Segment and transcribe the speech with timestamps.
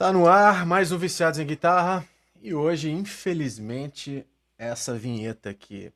[0.00, 2.08] Tá no ar mais um Viciados em Guitarra
[2.40, 4.24] e hoje, infelizmente,
[4.56, 5.92] essa vinheta que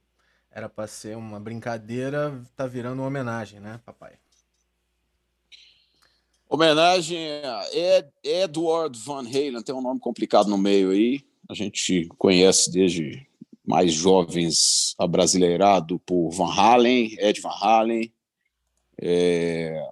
[0.51, 4.19] era para ser uma brincadeira tá virando uma homenagem, né, papai?
[6.47, 7.17] Homenagem
[7.47, 11.25] a Ed, Edward Van Halen, tem um nome complicado no meio aí.
[11.49, 13.27] A gente conhece desde
[13.67, 18.13] mais jovens abrasileirado por Van Halen, Ed Van Halen.
[19.01, 19.83] É...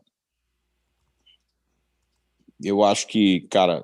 [2.63, 3.83] Eu acho que, cara,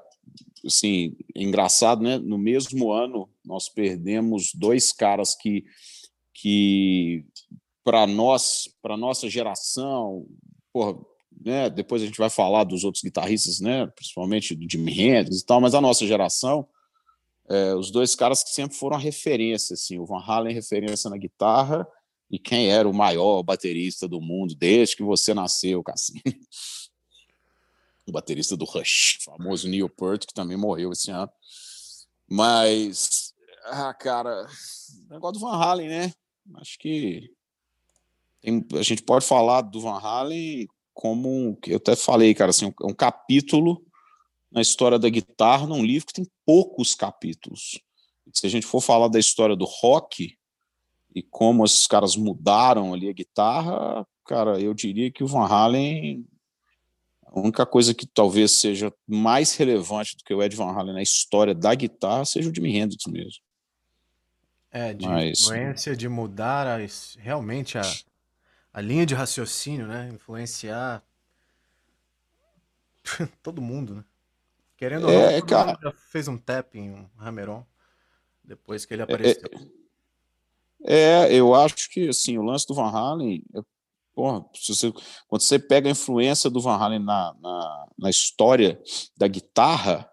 [0.65, 2.19] assim, engraçado, né?
[2.19, 5.65] No mesmo ano, nós perdemos dois caras que,
[6.35, 7.25] que
[7.85, 10.27] para nós, para nossa geração,
[10.73, 10.99] porra,
[11.45, 11.71] né?
[11.71, 13.87] Depois a gente vai falar dos outros guitarristas, né?
[13.87, 16.67] Principalmente do Jimi Hendrix e tal, mas a nossa geração,
[17.49, 21.17] é, os dois caras que sempre foram a referência, assim, o Van Halen referência na
[21.17, 21.87] guitarra
[22.31, 26.21] e quem era o maior baterista do mundo desde que você nasceu, Cassim.
[28.11, 31.31] O baterista do Rush, famoso Neil Peart, que também morreu esse ano.
[32.29, 34.47] Mas, ah, cara,
[35.11, 36.13] negócio do Van Halen, né?
[36.57, 37.31] Acho que
[38.41, 42.89] tem, a gente pode falar do Van Halen como eu até falei, cara, assim, um,
[42.89, 43.85] um capítulo
[44.51, 47.81] na história da guitarra num livro que tem poucos capítulos.
[48.33, 50.37] Se a gente for falar da história do rock
[51.15, 56.27] e como esses caras mudaram ali a guitarra, cara, eu diria que o Van Halen
[57.33, 61.03] a única coisa que talvez seja mais relevante do que o Ed Van Halen na
[61.03, 63.43] história da guitarra seja o Jimi Hendrix mesmo.
[64.71, 65.43] É, de Mas...
[65.43, 66.79] influência de mudar a,
[67.19, 67.83] realmente a,
[68.73, 70.11] a linha de raciocínio, né?
[70.13, 71.03] Influenciar
[73.43, 74.05] todo mundo, né?
[74.77, 75.79] Querendo ou é, não, cara...
[75.83, 77.65] já fez um tap em um Hammeron
[78.45, 79.51] depois que ele é, apareceu.
[80.85, 83.43] É, é, eu acho que assim, o lance do Van Halen,
[84.19, 84.93] porra, você,
[85.29, 88.83] quando você pega a influência do Van Halen na, na, na, história
[89.17, 90.11] da guitarra,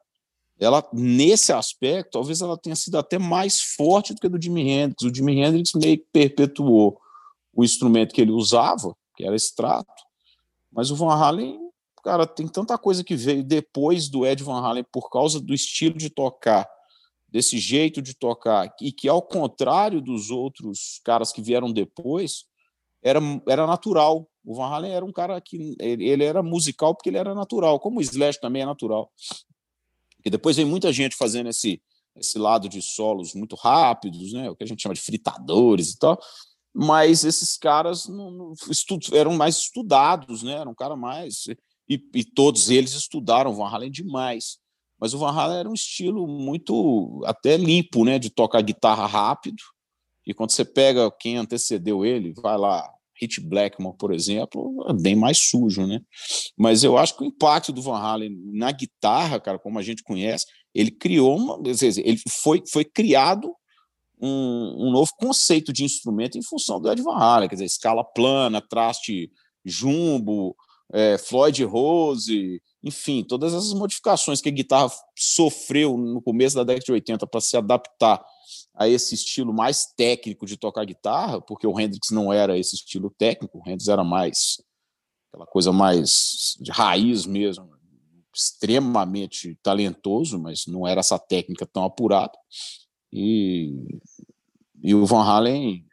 [0.59, 4.69] ela, nesse aspecto, talvez ela tenha sido até mais forte do que a do Jimi
[4.69, 5.02] Hendrix.
[5.02, 7.02] O Jimi Hendrix meio que perpetuou
[7.52, 9.91] o instrumento que ele usava, que era extrato,
[10.72, 11.58] mas o Van Halen,
[12.03, 15.97] cara, tem tanta coisa que veio depois do Ed Van Halen por causa do estilo
[15.97, 16.69] de tocar,
[17.28, 22.46] desse jeito de tocar, e que, ao contrário dos outros caras que vieram depois,
[23.05, 24.27] era, era natural.
[24.43, 27.79] O Van Halen era um cara que ele, ele era musical porque ele era natural,
[27.79, 29.11] como o Slash também é natural.
[30.25, 31.81] E depois vem muita gente fazendo esse
[32.17, 35.97] esse lado de solos muito rápidos, né, o que a gente chama de fritadores e
[35.99, 36.17] tal.
[36.73, 38.53] Mas esses caras não, não,
[39.11, 40.53] eram mais estudados, né?
[40.53, 41.45] Eram um cara mais
[41.89, 44.57] e, e, todos eles estudaram Van Halen demais.
[44.99, 49.61] Mas o Van Halen era um estilo muito até limpo, né, de tocar guitarra rápido.
[50.25, 55.16] E quando você pega quem antecedeu ele, vai lá, Hit Blackmore, por exemplo, é bem
[55.16, 56.02] mais sujo, né?
[56.58, 60.03] Mas eu acho que o impacto do Van Halen na guitarra, cara, como a gente
[60.03, 63.53] conhece, ele criou uma, ele foi, foi criado
[64.22, 68.03] um, um novo conceito de instrumento em função do Ed Van Halen, quer dizer, escala
[68.03, 69.32] plana, traste
[69.64, 70.56] jumbo,
[70.94, 76.85] é, Floyd Rose, enfim, todas essas modificações que a guitarra sofreu no começo da década
[76.85, 78.23] de 80 para se adaptar
[78.75, 83.09] a esse estilo mais técnico de tocar guitarra, porque o Hendrix não era esse estilo
[83.09, 84.62] técnico, o Hendrix era mais
[85.29, 87.75] aquela coisa mais de raiz mesmo,
[88.34, 92.38] extremamente talentoso, mas não era essa técnica tão apurada.
[93.12, 94.00] E,
[94.84, 95.85] e o Van Halen,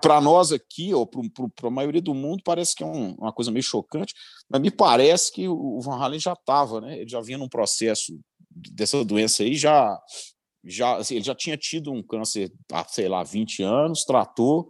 [0.00, 3.50] para nós aqui, ou para a maioria do mundo, parece que é um, uma coisa
[3.50, 4.14] meio chocante,
[4.48, 6.98] mas me parece que o Van Halen já estava, né?
[7.00, 8.18] ele já vinha num processo
[8.50, 9.98] dessa doença aí já
[10.64, 14.68] já, assim, ele já tinha tido um câncer há, sei lá, 20 anos, tratou,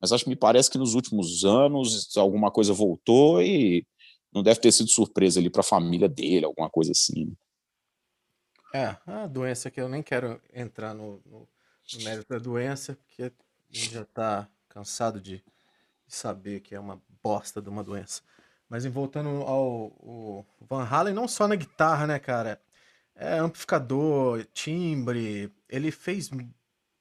[0.00, 3.86] mas acho que me parece que nos últimos anos alguma coisa voltou e
[4.32, 7.34] não deve ter sido surpresa ali para a família dele, alguma coisa assim.
[8.72, 11.48] É, a doença que eu nem quero entrar no, no,
[11.94, 13.32] no mérito da doença, porque
[13.70, 15.42] já está cansado de,
[16.10, 18.22] saber que é uma bosta de uma doença.
[18.68, 22.60] Mas voltando ao, Van Halen, não só na guitarra, né, cara?
[23.14, 26.30] É, amplificador, timbre, ele fez.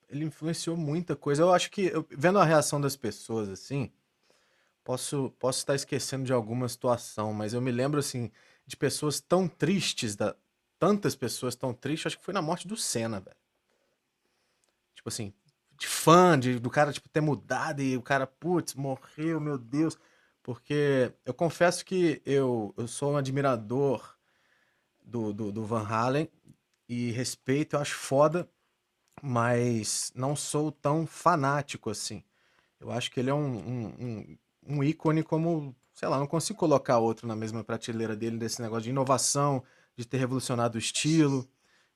[0.10, 1.44] Ele influenciou muita coisa.
[1.44, 3.92] Eu acho que, eu, vendo a reação das pessoas, assim,
[4.83, 8.31] posso, posso estar esquecendo de alguma situação, mas eu me lembro, assim,
[8.65, 10.36] de pessoas tão tristes, da,
[10.80, 13.38] tantas pessoas tão tristes, acho que foi na morte do Senna, velho.
[14.95, 15.31] Tipo assim,
[15.79, 19.97] de fã, de, do cara, tipo, ter mudado e o cara, putz, morreu, meu Deus.
[20.43, 24.15] Porque eu confesso que eu, eu sou um admirador
[25.03, 26.29] do, do, do Van Halen
[26.87, 28.49] e respeito, eu acho foda,
[29.21, 32.23] mas não sou tão fanático assim.
[32.79, 34.37] Eu acho que ele é um, um, um,
[34.77, 38.83] um ícone como, sei lá, não consigo colocar outro na mesma prateleira dele desse negócio
[38.83, 39.63] de inovação,
[39.95, 41.47] de ter revolucionado o estilo.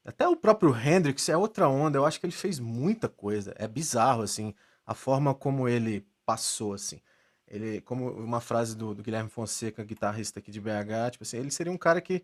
[0.06, 3.56] Até o próprio Hendrix é outra onda, eu acho que ele fez muita coisa.
[3.58, 4.54] É bizarro, assim,
[4.86, 7.00] a forma como ele passou, assim.
[7.48, 11.52] Ele, como uma frase do, do Guilherme Fonseca, guitarrista aqui de BH, tipo assim, ele
[11.52, 12.24] seria um cara que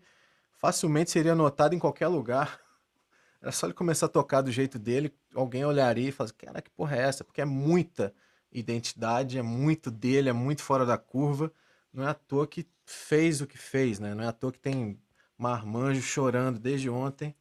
[0.58, 2.60] facilmente seria notado em qualquer lugar.
[3.40, 6.70] Era só ele começar a tocar do jeito dele, alguém olharia e falaria, cara, que
[6.70, 7.24] porra é essa?
[7.24, 8.12] Porque é muita
[8.52, 11.50] identidade, é muito dele, é muito fora da curva.
[11.92, 14.14] Não é à toa que fez o que fez, né?
[14.14, 15.00] Não é à toa que tem
[15.38, 17.34] marmanjo chorando desde ontem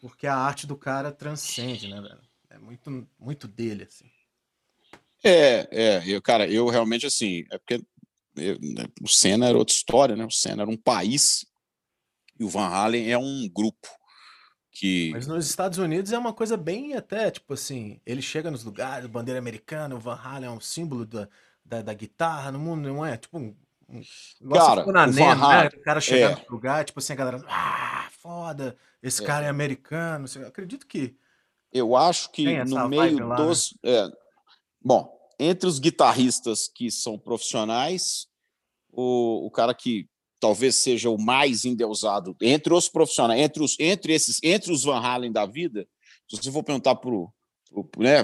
[0.00, 2.20] porque a arte do cara transcende, né, velho?
[2.50, 4.10] É muito, muito dele, assim.
[5.22, 7.82] É, é, eu, cara, eu realmente, assim, é porque
[8.36, 10.24] eu, né, o Senna era outra história, né?
[10.24, 11.46] O Senna era um país
[12.38, 13.88] e o Van Halen é um grupo
[14.70, 15.10] que...
[15.12, 19.06] Mas nos Estados Unidos é uma coisa bem até, tipo assim, ele chega nos lugares,
[19.06, 21.28] bandeira americana, o Van Halen é um símbolo da,
[21.64, 23.16] da, da guitarra no mundo, não é?
[23.16, 23.56] Tipo, um,
[23.88, 24.02] um,
[24.50, 25.78] cara, na o, Van Halen, né?
[25.78, 26.34] o cara chegar é.
[26.34, 29.26] no lugar, tipo assim, a galera, ah, foda, esse é.
[29.26, 30.24] cara é americano.
[30.46, 31.14] Acredito que.
[31.70, 33.76] Eu acho que no meio lá, dos.
[33.84, 33.92] Né?
[33.92, 34.08] É,
[34.80, 38.26] bom, entre os guitarristas que são profissionais,
[38.90, 40.08] o, o cara que
[40.40, 45.00] talvez seja o mais endeusado entre os profissionais, entre os, entre esses, entre os Van
[45.00, 45.86] Halen da vida,
[46.28, 47.10] se você for perguntar para
[47.98, 48.18] né,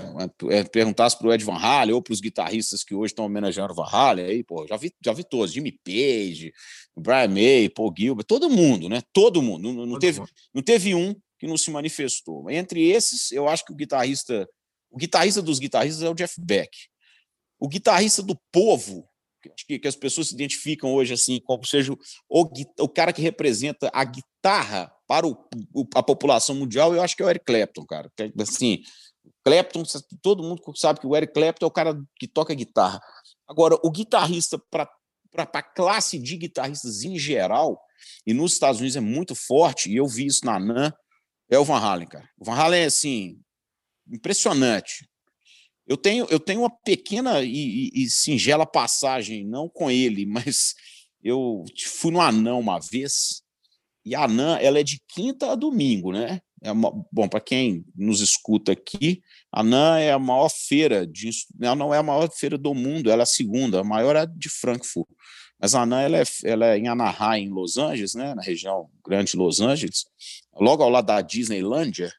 [0.51, 3.73] é, perguntasse para o Ed Van Halen ou para os guitarristas que hoje estão homenageando
[3.73, 6.53] o Van Halen, aí, pô, já vi, já vi todos, Jimmy Page,
[6.97, 9.03] Brian May, Paul Gilbert, todo mundo, né?
[9.13, 9.73] Todo mundo.
[9.73, 10.31] Não, não teve, mundo.
[10.55, 12.51] não teve um que não se manifestou.
[12.51, 14.49] Entre esses, eu acho que o guitarrista,
[14.91, 16.71] o guitarrista dos guitarristas é o Jeff Beck.
[17.59, 19.09] O guitarrista do povo,
[19.67, 21.99] que, que as pessoas se identificam hoje assim, como seja o,
[22.79, 25.37] o cara que representa a guitarra para o,
[25.95, 28.11] a população mundial, eu acho que é o Eric Clapton, cara.
[28.39, 28.83] Assim,
[29.45, 29.83] Clapton,
[30.23, 33.01] todo mundo sabe que o Eric Clapton é o cara que toca guitarra.
[33.49, 34.89] Agora, o guitarrista, para
[35.35, 37.81] a classe de guitarristas em geral,
[38.27, 40.93] e nos Estados Unidos é muito forte, e eu vi isso na NAN,
[41.51, 42.29] é o Van Halen, cara.
[42.39, 43.41] O Van Halen é, assim,
[44.09, 45.09] impressionante.
[45.87, 50.75] Eu tenho, eu tenho uma pequena e, e, e singela passagem, não com ele, mas
[51.23, 53.43] eu fui no Anã uma vez,
[54.05, 56.41] e a ANAN, ela é de quinta a domingo, né?
[56.63, 61.31] É uma, bom, para quem nos escuta aqui, a NAN é a maior feira de
[61.61, 64.27] ela não é a maior feira do mundo, ela é a segunda, a maior é
[64.27, 65.09] de Frankfurt.
[65.59, 68.91] Mas a NAN ela é, ela é em Anaheim, em Los Angeles, né, na região
[69.07, 70.05] grande de Los Angeles,
[70.55, 72.13] logo ao lado da Disneylândia,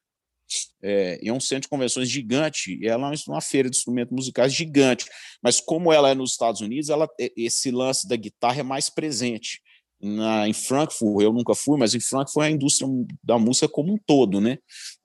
[0.82, 4.54] é, é um centro de convenções gigante, e ela é uma feira de instrumentos musicais
[4.54, 5.06] gigante.
[5.42, 9.62] Mas como ela é nos Estados Unidos, ela, esse lance da guitarra é mais presente
[10.02, 12.90] na, em Frankfurt, eu nunca fui, mas em Frankfurt é a indústria
[13.24, 14.58] da música como um todo, né?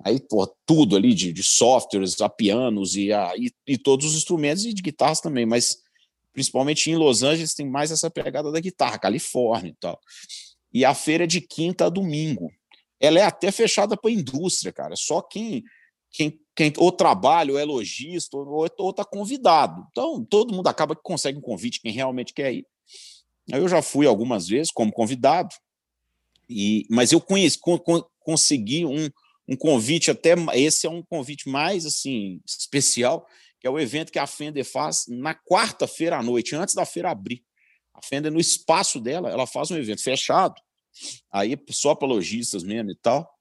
[0.03, 4.15] Aí, pô, tudo ali de, de softwares, a pianos e, a, e, e, todos os
[4.15, 5.79] instrumentos e de guitarras também, mas
[6.33, 10.01] principalmente em Los Angeles tem mais essa pegada da guitarra, Califórnia e tal.
[10.73, 12.51] E a feira é de quinta a domingo.
[12.99, 14.95] Ela é até fechada para a indústria, cara.
[14.97, 15.63] Só quem,
[16.11, 19.87] quem, quem ou trabalha, ou é lojista, ou, ou tá convidado.
[19.91, 22.67] Então, todo mundo acaba que consegue um convite, quem realmente quer ir.
[23.49, 25.55] Eu já fui algumas vezes como convidado,
[26.49, 27.79] e, mas eu conheci, con,
[28.21, 29.09] consegui um,
[29.49, 33.27] um convite até esse é um convite mais assim especial,
[33.61, 37.11] que é o evento que a Fender faz na quarta-feira à noite, antes da feira
[37.11, 37.45] abrir.
[37.95, 40.61] A Fender no espaço dela, ela faz um evento fechado,
[41.31, 43.33] aí só para lojistas mesmo e tal.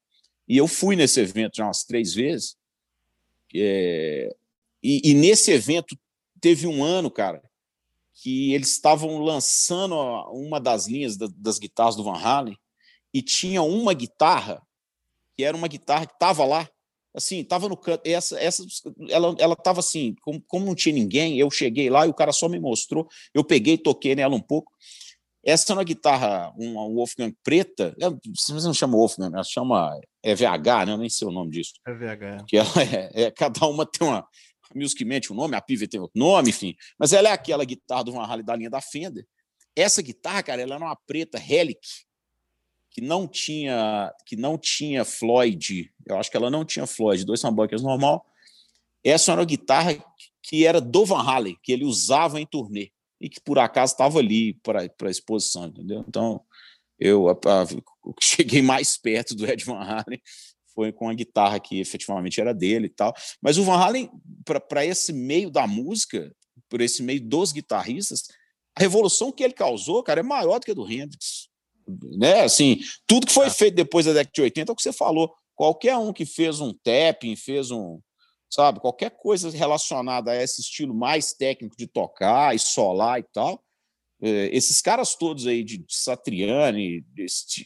[0.48, 2.56] E eu fui nesse evento já umas três vezes.
[3.54, 4.34] É,
[4.82, 5.98] e, e nesse evento
[6.40, 7.42] teve um ano, cara,
[8.16, 9.96] que eles estavam lançando
[10.32, 12.58] uma das linhas das guitarras do Van Halen
[13.14, 14.62] e tinha uma guitarra
[15.36, 16.68] que era uma guitarra que estava lá,
[17.14, 18.02] assim, estava no canto.
[18.06, 18.64] Essa, essa,
[19.10, 22.32] ela, ela estava assim, como, como não tinha ninguém, eu cheguei lá e o cara
[22.32, 23.08] só me mostrou.
[23.34, 24.72] Eu peguei, toquei nela um pouco.
[25.44, 27.96] Essa é uma guitarra, uma Wolfgang preta,
[28.36, 30.94] você não chama Wolfgang, ela chama EVH, né?
[30.94, 31.74] Eu nem sei o nome disso.
[31.88, 32.24] EVH.
[32.24, 32.38] É.
[32.48, 32.70] Que ela
[33.14, 34.26] é, é, cada uma tem uma,
[34.78, 36.76] Music mente o nome, a Pive tem outro nome, enfim.
[36.98, 39.26] Mas ela é aquela guitarra do Van Halen da linha da Fender.
[39.76, 41.88] Essa guitarra, cara, ela era uma preta Relic,
[42.90, 45.92] que não tinha que não tinha Floyd.
[46.06, 48.26] Eu acho que ela não tinha Floyd, dois humbuckers normal.
[49.04, 49.98] Essa era uma guitarra
[50.42, 54.20] que era do Van Halen, que ele usava em turnê e que por acaso estava
[54.20, 56.06] ali para a exposição, entendeu?
[56.08, 56.42] Então,
[57.00, 57.26] eu
[58.22, 60.22] cheguei mais perto do Ed Van Halen
[60.76, 63.14] foi com a guitarra que efetivamente era dele e tal.
[63.42, 64.12] Mas o Van Halen,
[64.68, 66.32] para esse meio da música,
[66.70, 68.24] por esse meio dos guitarristas,
[68.78, 71.48] a revolução que ele causou, cara, é maior do que a do Hendrix.
[72.18, 72.42] Né?
[72.42, 73.50] Assim, tudo que foi é.
[73.50, 75.34] feito depois da década de 80 é o que você falou.
[75.56, 78.02] Qualquer um que fez um tapping, fez um,
[78.50, 83.64] sabe, qualquer coisa relacionada a esse estilo mais técnico de tocar e solar e tal,
[84.22, 87.06] é, esses caras todos aí de Satriani,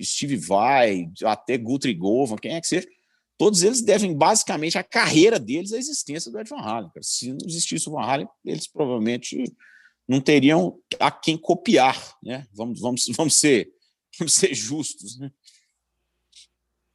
[0.04, 2.88] Steve Vai, até Guthrie Govan, quem é que seja,
[3.40, 6.92] todos eles devem basicamente a carreira deles à existência do Ed Van Halen.
[7.02, 9.56] Se não existisse o Van Halen, eles provavelmente
[10.06, 12.46] não teriam a quem copiar, né?
[12.52, 13.72] Vamos, vamos, vamos ser,
[14.20, 15.32] vamos ser justos, né?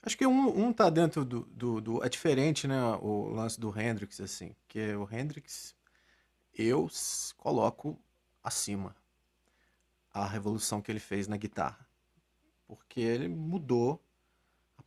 [0.02, 2.78] Acho que um, um tá dentro do, do, do, É diferente, né?
[3.00, 4.54] O lance do Hendrix, assim.
[4.68, 5.74] Que o Hendrix,
[6.52, 6.90] eu
[7.38, 7.98] coloco
[8.42, 8.94] acima
[10.12, 11.88] a revolução que ele fez na guitarra.
[12.66, 14.03] Porque ele mudou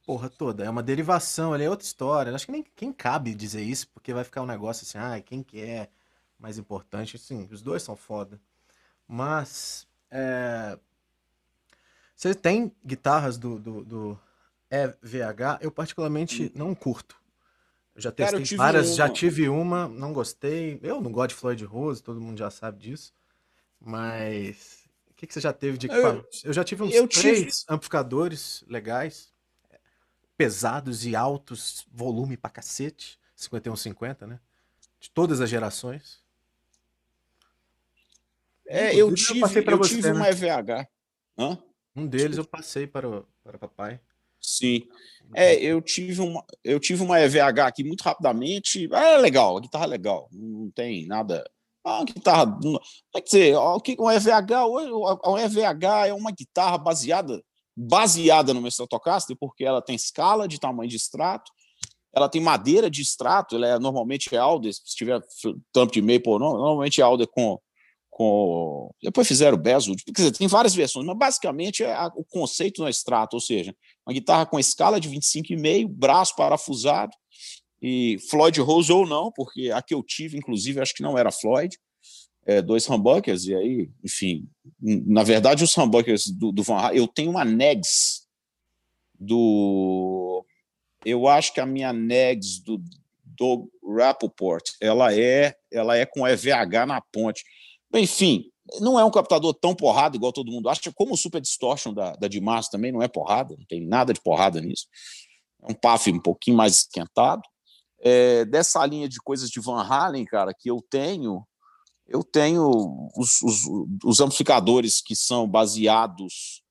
[0.08, 0.64] porra toda.
[0.64, 2.34] É uma derivação, ele é outra história.
[2.34, 5.44] Acho que nem quem cabe dizer isso, porque vai ficar um negócio assim, ah, quem
[5.44, 5.90] que é
[6.40, 7.18] mais importante?
[7.18, 8.40] Sim, os dois são foda.
[9.06, 9.86] Mas.
[10.10, 10.80] É...
[12.16, 14.20] Você tem guitarras do, do, do
[14.72, 16.52] EVH, eu particularmente hum.
[16.56, 17.18] não curto.
[17.94, 18.96] Eu já testei Cara, várias, uma.
[18.96, 20.80] já tive uma, não gostei.
[20.82, 23.14] Eu não gosto de Floyd Rose, todo mundo já sabe disso.
[23.80, 26.28] Mas o que, que você já teve de equipamento?
[26.44, 27.66] Eu, eu já tive uns três tive...
[27.68, 29.34] amplificadores legais,
[30.38, 34.40] pesados e altos, volume pra cacete, 5150, né?
[35.00, 36.24] De todas as gerações.
[38.68, 40.14] É, eu tive, eu, eu você, tive né?
[40.14, 40.88] uma EVH.
[41.38, 41.58] Hã?
[41.96, 44.00] Um deles eu passei para o, para papai.
[44.40, 44.88] Sim.
[45.34, 48.88] É, eu tive uma, eu tive uma EVH aqui muito rapidamente.
[48.94, 51.50] É legal, a guitarra é legal, não tem nada.
[51.84, 52.58] A guitarra.
[53.14, 54.66] Quer dizer, o que um EVH,
[55.26, 57.42] um EVH é uma guitarra baseada
[57.78, 61.52] baseada no Stratocaster, porque ela tem escala de tamanho de extrato,
[62.12, 65.22] ela tem madeira de extrato, ela é normalmente é Alder, se tiver
[65.72, 67.60] tampo de maple, não, normalmente é Alder com
[68.18, 68.90] com.
[69.02, 72.90] Depois fizeram bezel, quer dizer, tem várias versões, mas basicamente é a, o conceito no
[72.90, 77.12] extrato, ou seja, uma guitarra com escala de 25,5, braço parafusado,
[77.80, 81.32] e Floyd Rose ou não, porque a que eu tive, inclusive, acho que não era
[81.32, 81.78] Floyd,
[82.48, 84.48] é, dois humbuckers, e aí, enfim,
[84.80, 88.26] na verdade, os humbuckers do, do Van Halen, eu tenho uma Negs
[89.20, 90.46] do.
[91.06, 92.82] Eu acho que a minha Negs do
[93.38, 97.44] do Rappaport, ela é, ela é com EVH na ponte.
[97.94, 98.50] Enfim,
[98.80, 102.14] não é um captador tão porrada igual todo mundo acha, como o Super Distortion da,
[102.14, 104.88] da Dimas também não é porrada, não tem nada de porrada nisso.
[105.62, 107.44] É um PAF um pouquinho mais esquentado.
[108.00, 111.46] É, dessa linha de coisas de Van Halen, cara, que eu tenho,
[112.08, 113.62] eu tenho os, os,
[114.04, 116.64] os amplificadores que são baseados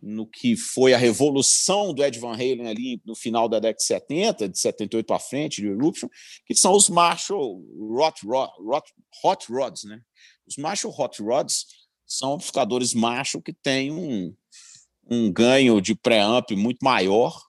[0.00, 3.84] no que foi a revolução do Ed Van Halen ali no final da década de
[3.84, 6.08] 70, de 78 para frente, de Eruption,
[6.44, 7.62] que são os Marshall
[7.96, 8.20] Hot,
[9.24, 10.00] Hot Rods, né?
[10.44, 11.66] Os Marshall Hot Rods
[12.04, 14.34] são amplificadores Marshall que têm um,
[15.08, 17.40] um ganho de preamp muito maior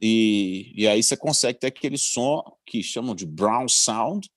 [0.00, 4.28] e, e aí você consegue ter aquele som que chamam de brown sound,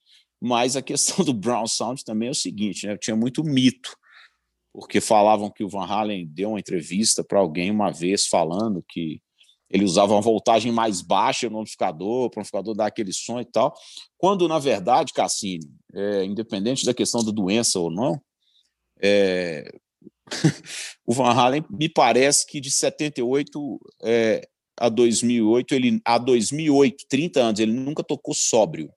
[0.41, 2.97] mas a questão do brown sound também é o seguinte, né?
[2.97, 3.95] Tinha muito mito,
[4.73, 9.21] porque falavam que o Van Halen deu uma entrevista para alguém uma vez falando que
[9.69, 13.45] ele usava uma voltagem mais baixa no amplificador, para o amplificador dar aquele som e
[13.45, 13.73] tal,
[14.17, 18.21] quando, na verdade, Cassini, é, independente da questão da doença ou não,
[19.01, 19.71] é,
[21.05, 27.39] o Van Halen me parece que de 78 é, a 2008, ele, a 2008, 30
[27.39, 28.91] anos, ele nunca tocou sóbrio.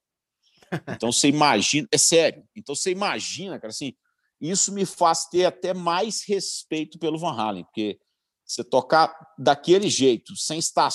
[0.89, 3.95] Então você imagina, é sério, então você imagina, cara, assim,
[4.41, 7.99] isso me faz ter até mais respeito pelo Van Halen, porque
[8.47, 10.91] você tocar daquele jeito, sem estar.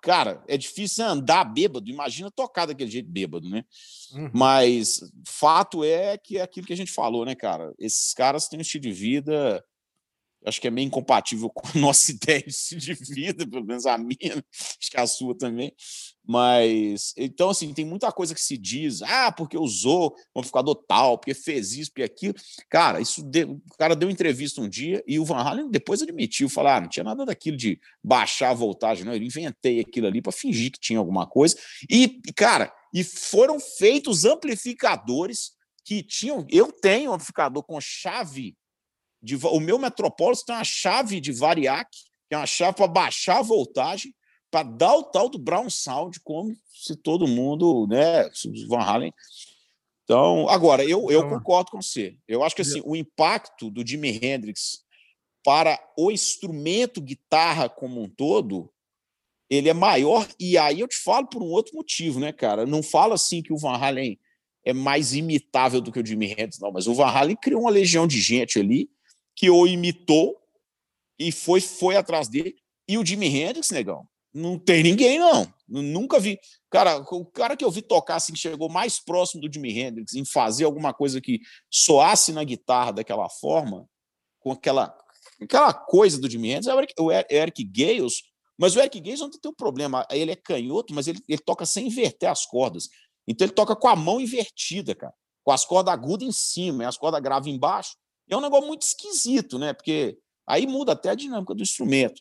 [0.00, 1.90] Cara, é difícil andar bêbado.
[1.90, 3.64] Imagina tocar daquele jeito bêbado, né?
[4.12, 4.30] Uhum.
[4.32, 7.74] Mas fato é que é aquilo que a gente falou, né, cara?
[7.78, 9.64] Esses caras têm um estilo de vida
[10.46, 14.44] acho que é meio incompatível com a nossa ideia de vida, pelo menos a minha,
[14.80, 15.72] acho que a sua também.
[16.28, 21.18] Mas, então, assim, tem muita coisa que se diz, ah, porque usou um amplificador tal,
[21.18, 22.34] porque fez isso, porque aquilo.
[22.68, 26.48] Cara, isso deu, o cara deu entrevista um dia e o Van Halen depois admitiu,
[26.48, 30.20] falar, ah, não tinha nada daquilo de baixar a voltagem, não, eu inventei aquilo ali
[30.20, 31.56] para fingir que tinha alguma coisa.
[31.88, 35.52] E, cara, e foram feitos amplificadores
[35.84, 36.44] que tinham.
[36.50, 38.56] Eu tenho um amplificador com chave
[39.26, 41.90] de, o meu Metropolis tem uma chave de variac,
[42.28, 44.14] que é uma chave para baixar a voltagem,
[44.50, 48.30] para dar o tal do Brown Sound, como se todo mundo, né,
[48.68, 49.12] Van Halen.
[50.04, 52.16] Então, agora, eu, eu concordo com você.
[52.28, 54.84] Eu acho que assim, o impacto do Jimi Hendrix
[55.44, 58.72] para o instrumento guitarra como um todo,
[59.50, 60.28] ele é maior.
[60.38, 62.64] E aí eu te falo por um outro motivo, né, cara?
[62.64, 64.16] Não falo assim que o Van Halen
[64.64, 67.70] é mais imitável do que o Jimi Hendrix, não, mas o Van Halen criou uma
[67.70, 68.88] legião de gente ali
[69.36, 70.36] que o imitou
[71.18, 72.56] e foi, foi atrás dele.
[72.88, 75.52] E o Jimi Hendrix, negão, não tem ninguém, não.
[75.68, 76.38] Nunca vi.
[76.70, 80.14] Cara, o cara que eu vi tocar assim, que chegou mais próximo do Jimi Hendrix
[80.14, 81.40] em fazer alguma coisa que
[81.70, 83.88] soasse na guitarra daquela forma,
[84.38, 84.96] com aquela,
[85.40, 88.22] aquela coisa do Jimi Hendrix é o Eric, Gales,
[88.58, 90.06] mas o Eric Gales não tem um problema.
[90.10, 92.88] Ele é canhoto, mas ele, ele toca sem inverter as cordas.
[93.26, 95.14] Então ele toca com a mão invertida, cara.
[95.42, 97.96] Com as cordas agudas em cima e as cordas graves embaixo.
[98.28, 99.72] E é um negócio muito esquisito, né?
[99.72, 102.20] Porque aí muda até a dinâmica do instrumento.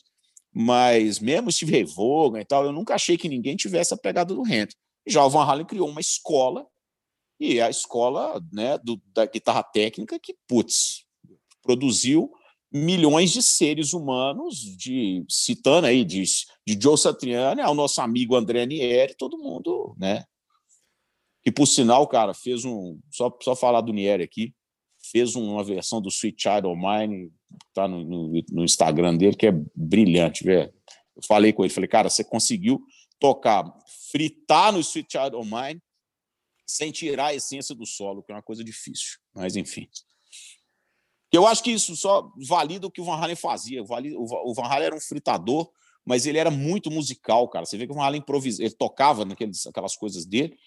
[0.54, 4.34] Mas mesmo Steve Ray Vaughan e tal, eu nunca achei que ninguém tivesse a pegada
[4.34, 4.76] do Hendrix.
[5.08, 6.66] Já o Van Halen criou uma escola,
[7.40, 11.06] e é a escola né, do, da guitarra técnica que, putz,
[11.62, 12.32] produziu
[12.72, 16.24] milhões de seres humanos, de citando aí de,
[16.66, 20.24] de Joe Satriani ao nosso amigo André Nieri, todo mundo, né?
[21.44, 24.55] Que por sinal, cara, fez um só só falar do Nieri aqui,
[25.12, 27.32] fez uma versão do Sweet Child of Mine,
[27.74, 30.74] tá no, no, no Instagram dele que é brilhante, velho.
[31.16, 32.82] Eu falei com ele, falei, cara, você conseguiu
[33.20, 33.64] tocar,
[34.12, 35.82] fritar no Sweet Child of Mine
[36.68, 39.20] sem tirar a essência do solo, que é uma coisa difícil.
[39.34, 39.88] Mas enfim.
[41.32, 43.84] Eu acho que isso só valida o que o Van Halen fazia.
[43.84, 45.70] O Van Halen era um fritador,
[46.06, 47.66] mas ele era muito musical, cara.
[47.66, 50.58] Você vê que o Van Halen improvisa, ele tocava naqueles, aquelas coisas dele.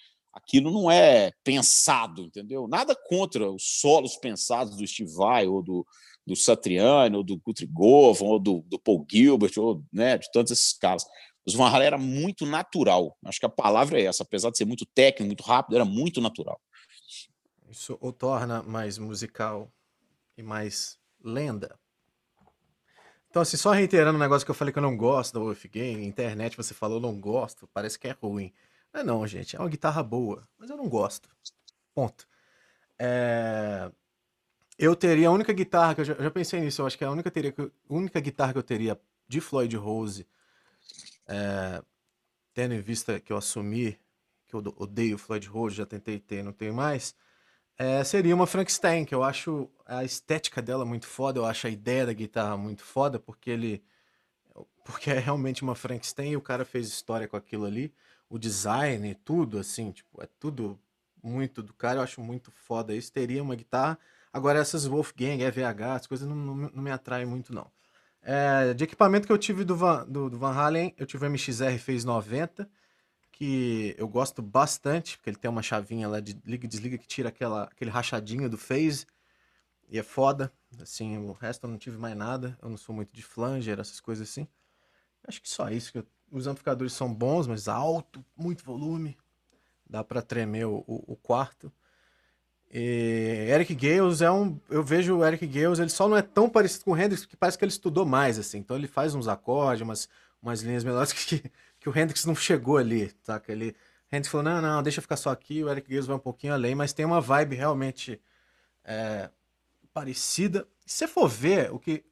[0.43, 2.67] Aquilo não é pensado, entendeu?
[2.69, 5.87] Nada contra os solos pensados do Steve Vai, ou do,
[6.27, 10.73] do Satriani, ou do Guthrie ou do, do Paul Gilbert, ou né, de todos esses
[10.73, 11.05] caras.
[11.47, 13.17] Os Van Halen era muito natural.
[13.25, 14.23] Acho que a palavra é essa.
[14.23, 16.61] Apesar de ser muito técnico, muito rápido, era muito natural.
[17.69, 19.71] Isso o torna mais musical
[20.37, 21.79] e mais lenda.
[23.31, 26.05] Então, assim, só reiterando um negócio que eu falei que eu não gosto da Wolfgang,
[26.05, 28.53] internet você falou não gosto, parece que é ruim.
[28.93, 31.29] É não, gente, é uma guitarra boa, mas eu não gosto.
[31.95, 32.27] Ponto.
[32.99, 33.91] É...
[34.79, 37.05] Eu teria a única guitarra que eu já, eu já, pensei nisso, eu acho que
[37.05, 40.27] é a única, teria, a única guitarra que eu teria de Floyd Rose,
[41.27, 41.83] é...
[42.55, 43.99] tendo em vista que eu assumi
[44.47, 47.15] que eu odeio Floyd Rose, já tentei ter, não tenho mais
[47.79, 51.71] é, seria uma Frankenstein, que eu acho a estética dela muito foda, eu acho a
[51.71, 53.85] ideia da guitarra muito foda, porque ele.
[54.85, 57.95] Porque é realmente uma Frankenstein e o cara fez história com aquilo ali.
[58.29, 60.79] O design, tudo, assim, tipo, é tudo
[61.23, 63.13] muito do cara, eu acho muito foda isso.
[63.13, 63.99] Teria uma guitarra.
[64.33, 67.71] Agora, essas Wolfgang, EVH, as coisas não, não, não me atraem muito, não.
[68.23, 71.31] É, de equipamento que eu tive do Van, do, do Van Halen, eu tive o
[71.31, 72.69] MXR Phase 90
[73.39, 77.07] que eu gosto bastante, porque ele tem uma chavinha lá de liga e desliga que
[77.07, 79.07] tira aquela, aquele rachadinho do phase.
[79.89, 80.53] E é foda.
[80.83, 82.59] Assim, o resto eu não tive mais nada.
[82.61, 84.49] Eu não sou muito de flanger, essas coisas assim.
[85.25, 86.05] Acho que só isso.
[86.31, 89.17] Os amplificadores são bons, mas alto, muito volume.
[89.89, 91.73] Dá para tremer o, o, quarto.
[92.71, 94.61] E Eric Gales é um.
[94.69, 97.37] Eu vejo o Eric Gales, ele só não é tão parecido com o Hendrix, porque
[97.37, 98.59] parece que ele estudou mais, assim.
[98.59, 100.09] Então ele faz uns acordes, umas,
[100.43, 101.43] umas linhas melhores que,
[101.81, 103.41] que o Hendrix não chegou ali, tá?
[103.41, 103.77] Que ele,
[104.13, 106.75] Hendrix falou, não, não, deixa ficar só aqui, o Eric Gales vai um pouquinho além,
[106.75, 108.21] mas tem uma vibe realmente
[108.85, 109.31] é,
[109.93, 110.67] parecida.
[110.85, 112.05] Se você for ver, o que,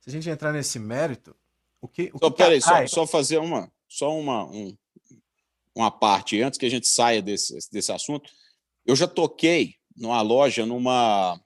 [0.00, 1.34] se a gente entrar nesse mérito,
[1.80, 2.10] o que...
[2.14, 4.76] O só, que peraí, só, só fazer uma, só uma, um,
[5.74, 8.30] uma parte, antes que a gente saia desse, desse assunto,
[8.84, 11.40] eu já toquei numa loja, numa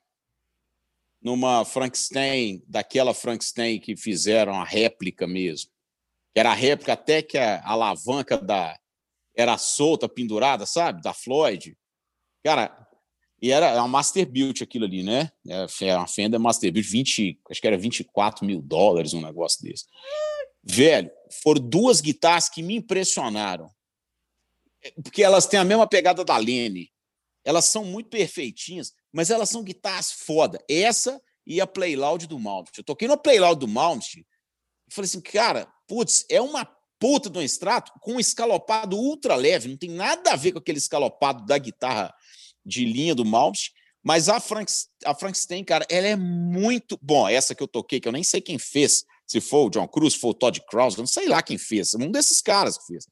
[1.21, 5.71] numa Frankenstein, daquela Frankenstein que fizeram a réplica mesmo
[6.35, 8.79] era a réplica até que a alavanca da
[9.37, 11.01] era solta, pendurada, sabe?
[11.01, 11.77] Da Floyd.
[12.43, 12.77] Cara,
[13.45, 15.31] e era uma Master Built aquilo ali, né?
[15.47, 19.63] Era é, uma Fender Master Built, 20, acho que era 24 mil dólares, um negócio
[19.63, 19.85] desse.
[20.63, 21.11] Velho,
[21.43, 23.69] foram duas guitarras que me impressionaram.
[25.03, 26.91] Porque elas têm a mesma pegada da Lene.
[27.45, 30.59] Elas são muito perfeitinhas, mas elas são guitarras foda.
[30.67, 32.71] Essa e a Play Loud do Mount.
[32.79, 34.25] Eu toquei no Play Loud do Mount e
[34.89, 36.65] falei assim, cara, putz, é uma
[36.99, 40.79] puta um extrato com um escalopado ultra leve, não tem nada a ver com aquele
[40.79, 42.15] escalopado da guitarra
[42.65, 43.73] de linha do Malmsteen,
[44.03, 44.71] mas a, Frank,
[45.05, 46.99] a Frankenstein, cara, ela é muito.
[47.01, 49.89] Bom, essa que eu toquei, que eu nem sei quem fez, se for o John
[49.89, 52.85] Cruz, se for o Todd Krause, não sei lá quem fez, um desses caras que
[52.85, 53.07] fez.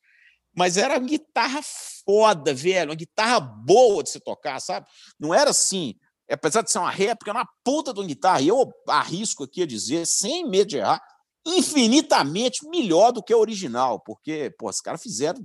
[0.54, 1.60] Mas era uma guitarra
[2.04, 4.86] foda, velho, uma guitarra boa de se tocar, sabe?
[5.18, 5.94] Não era assim,
[6.30, 8.42] apesar de ser uma réplica, era uma puta de uma guitarra.
[8.42, 11.02] E eu arrisco aqui a dizer, sem medo de errar,
[11.46, 15.40] infinitamente melhor do que o original, porque, pô, os caras fizeram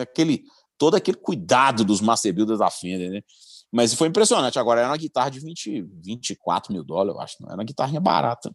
[0.00, 0.44] aquele,
[0.84, 3.22] todo aquele cuidado dos master builders da Fender, né?
[3.72, 4.58] Mas foi impressionante.
[4.58, 7.36] Agora era uma guitarra de 20, 24 mil dólares, eu acho.
[7.40, 8.54] Não era uma guitarrinha barata.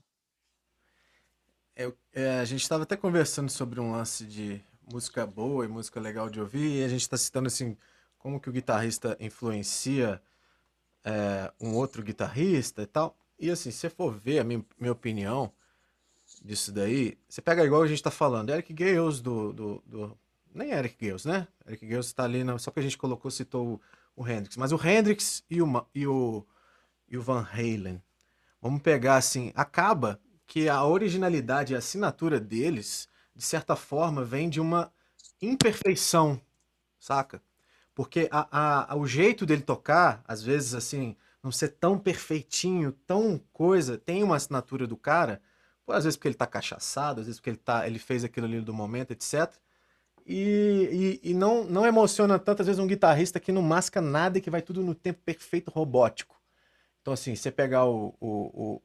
[1.75, 4.63] É, é, a gente estava até conversando sobre um lance de
[4.93, 7.75] música boa e música legal de ouvir, e a gente está citando assim
[8.19, 10.21] como que o guitarrista influencia
[11.03, 13.17] é, um outro guitarrista e tal.
[13.39, 15.51] E assim, se você for ver a minha, minha opinião,
[16.43, 20.19] disso daí, você pega igual a gente tá falando, Eric Gales do, do, do
[20.53, 21.47] nem Eric Gales, né?
[21.67, 23.81] Eric Gales está ali, na, só que a gente colocou, citou
[24.15, 26.45] o, Hendrix, mas o Hendrix e o, e o,
[27.07, 28.01] e o Van Halen.
[28.62, 34.49] vamos pegar assim, acaba que a originalidade e a assinatura deles, de certa forma, vem
[34.49, 34.91] de uma
[35.41, 36.41] imperfeição,
[36.99, 37.41] saca?
[37.93, 43.39] Porque a, a, o jeito dele tocar, às vezes assim, não ser tão perfeitinho, tão
[43.53, 45.41] coisa, tem uma assinatura do cara,
[45.88, 48.62] às vezes porque ele tá cachaçado, às vezes porque ele, tá, ele fez aquilo ali
[48.62, 49.53] do momento, etc.
[50.31, 54.37] E, e, e, não, não emociona tanto, às vezes, um guitarrista que não masca nada
[54.37, 56.39] e que vai tudo no tempo perfeito robótico.
[57.01, 58.15] Então, assim, você pegar o.
[58.21, 58.81] o, o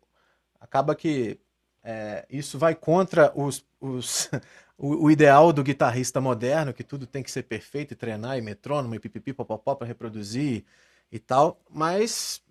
[0.59, 1.39] acaba que
[1.83, 4.31] é, isso vai contra os, os,
[4.79, 8.41] o, o, ideal do guitarrista moderno, que tudo tem que ser perfeito e treinar, e
[8.41, 10.65] metrônomo, e pipipi, popopó para reproduzir
[11.13, 11.61] e tal.
[11.69, 12.43] Mas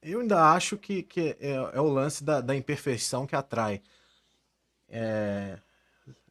[0.00, 3.82] eu ainda acho que, que é, é o lance da, da imperfeição que atrai.
[4.88, 5.58] É,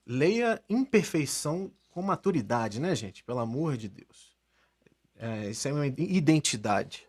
[0.03, 3.23] leia imperfeição com maturidade, né, gente?
[3.23, 4.37] Pelo amor de Deus.
[5.15, 7.07] É, isso é uma identidade.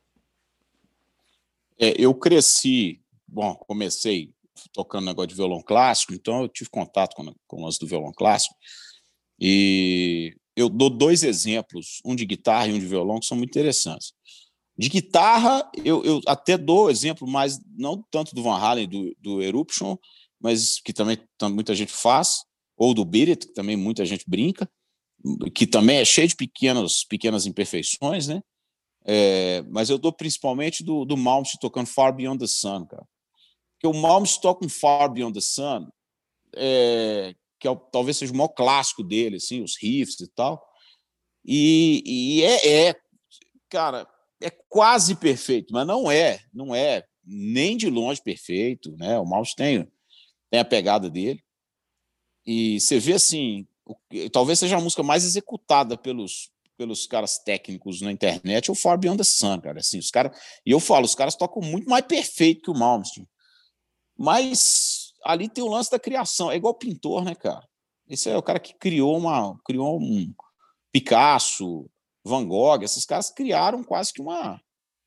[1.78, 4.32] É, eu cresci, bom, comecei
[4.72, 8.54] tocando negócio de violão clássico, então eu tive contato com, com as do violão clássico.
[9.38, 13.50] E eu dou dois exemplos, um de guitarra e um de violão, que são muito
[13.50, 14.14] interessantes.
[14.74, 19.42] De guitarra, eu, eu até dou exemplo, mas não tanto do Van Halen, do, do
[19.42, 19.98] Eruption,
[20.40, 22.38] mas que também muita gente faz,
[22.74, 24.66] ou do Beat que também muita gente brinca
[25.54, 28.42] que também é cheio de pequenas, pequenas imperfeições, né?
[29.04, 33.06] É, mas eu dou principalmente do, do Malmsteen tocando Far Beyond the Sun, cara.
[33.74, 35.88] Porque o Malmsteen toca um Far Beyond the Sun,
[36.54, 40.62] é, que é, talvez seja o maior clássico dele, assim, os riffs e tal.
[41.44, 42.94] E, e é, é,
[43.68, 44.06] cara,
[44.42, 49.18] é quase perfeito, mas não é, não é nem de longe perfeito, né?
[49.18, 49.92] O Malmsteen tem,
[50.50, 51.42] tem a pegada dele.
[52.46, 53.66] E você vê assim,
[54.32, 58.96] talvez seja a música mais executada pelos pelos caras técnicos na internet, é o Far
[58.96, 59.80] Beyond the Sun, cara.
[59.80, 63.28] Assim, os caras, e eu falo, os caras tocam muito mais perfeito que o Malmsteen.
[64.16, 67.66] Mas ali tem o lance da criação, é igual pintor, né, cara?
[68.08, 70.32] Esse é o cara que criou uma, criou um
[70.92, 71.90] Picasso,
[72.24, 74.60] Van Gogh, esses caras criaram quase que uma,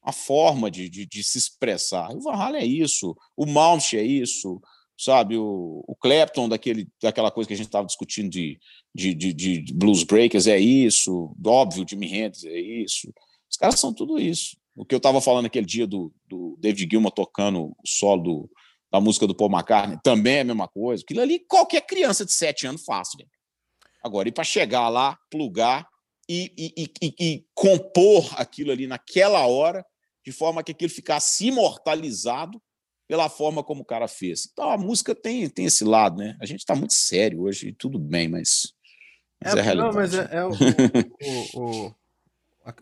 [0.04, 2.12] uma forma de, de, de se expressar.
[2.12, 4.62] O Van Halen é isso, o Malmsteen é isso,
[5.02, 5.38] sabe?
[5.38, 8.60] O, o Clapton, daquele, daquela coisa que a gente estava discutindo de,
[8.94, 11.36] de, de, de, blues breakers, é isso.
[11.44, 13.12] Óbvio, Jimi Hendrix é isso.
[13.50, 14.56] Os caras são tudo isso.
[14.76, 18.50] O que eu estava falando aquele dia do, do David Gilmour tocando o solo do,
[18.92, 21.04] da música do Paul McCartney, também é a mesma coisa.
[21.04, 23.10] Aquilo ali, qualquer criança de sete anos faz.
[23.20, 23.26] Né?
[24.04, 25.88] Agora, e para chegar lá, plugar
[26.30, 29.84] e, e, e, e compor aquilo ali naquela hora,
[30.24, 32.62] de forma que aquilo ficasse imortalizado
[33.12, 34.48] pela forma como o cara fez.
[34.54, 36.38] Então a música tem, tem esse lado, né?
[36.40, 38.74] A gente está muito sério hoje e tudo bem, mas,
[39.44, 39.76] mas é, é.
[39.76, 40.52] Não, mas é, é o,
[41.54, 41.94] o, o,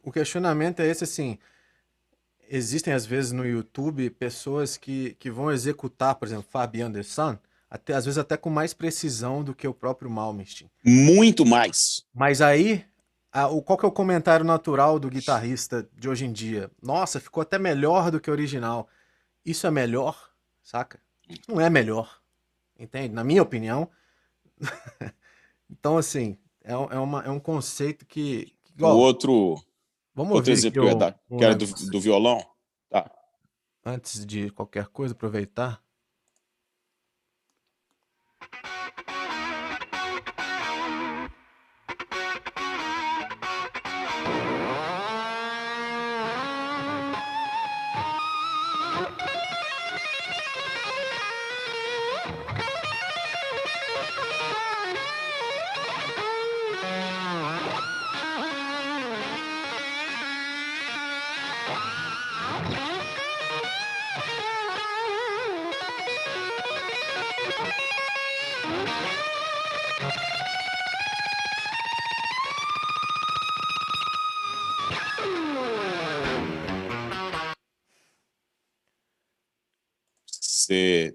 [0.03, 1.39] o, questionamento é esse assim.
[2.47, 7.35] Existem às vezes no YouTube pessoas que, que vão executar, por exemplo, Fabi Anderson,
[7.67, 10.69] até, às vezes até com mais precisão do que o próprio Malmsteen.
[10.85, 12.05] Muito mais.
[12.13, 12.85] Mas aí,
[13.31, 16.69] a, o, qual que é o comentário natural do guitarrista de hoje em dia?
[16.79, 18.87] Nossa, ficou até melhor do que o original
[19.49, 20.29] isso é melhor,
[20.61, 21.01] saca?
[21.47, 22.21] Não é melhor,
[22.77, 23.13] entende?
[23.13, 23.89] Na minha opinião.
[25.69, 28.53] então, assim, é, é, uma, é um conceito que.
[28.63, 29.61] que o outro.
[30.13, 30.89] Vamos outro exemplo que,
[31.33, 32.45] eu, que era do, do violão.
[32.89, 33.09] Tá.
[33.85, 35.81] Antes de qualquer coisa, aproveitar.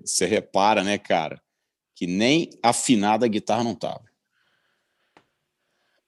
[0.04, 1.40] Você repara, né, cara,
[1.94, 4.04] que nem afinada a guitarra não tava.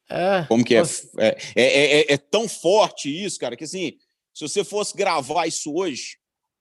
[0.09, 0.83] É, Como que é?
[1.19, 3.99] É, é, é, é tão forte isso, cara, que assim,
[4.33, 6.19] se você fosse gravar isso hoje,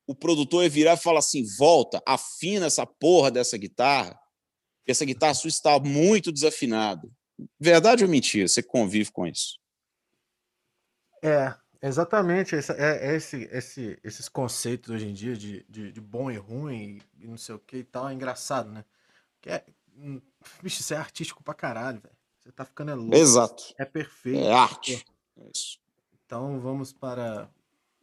[0.07, 4.19] o produtor ia virar e falar assim: volta, afina essa porra dessa guitarra,
[4.87, 7.07] essa guitarra sua está muito desafinada.
[7.59, 8.47] Verdade ou mentira?
[8.47, 9.59] Você convive com isso?
[11.23, 11.53] É,
[11.87, 16.31] Exatamente, esse, é, é esse, esse, esses conceitos hoje em dia de, de, de, bom
[16.31, 18.83] e ruim e não sei o que e tal, é engraçado, né?
[19.39, 19.63] Que é,
[19.95, 20.19] hum,
[20.63, 22.15] bicho, isso é artístico pra caralho, velho.
[22.41, 23.15] Você tá ficando é louco.
[23.15, 23.63] Exato.
[23.77, 24.39] É perfeito.
[24.39, 25.05] É arte.
[25.37, 25.49] É
[26.25, 27.49] então vamos para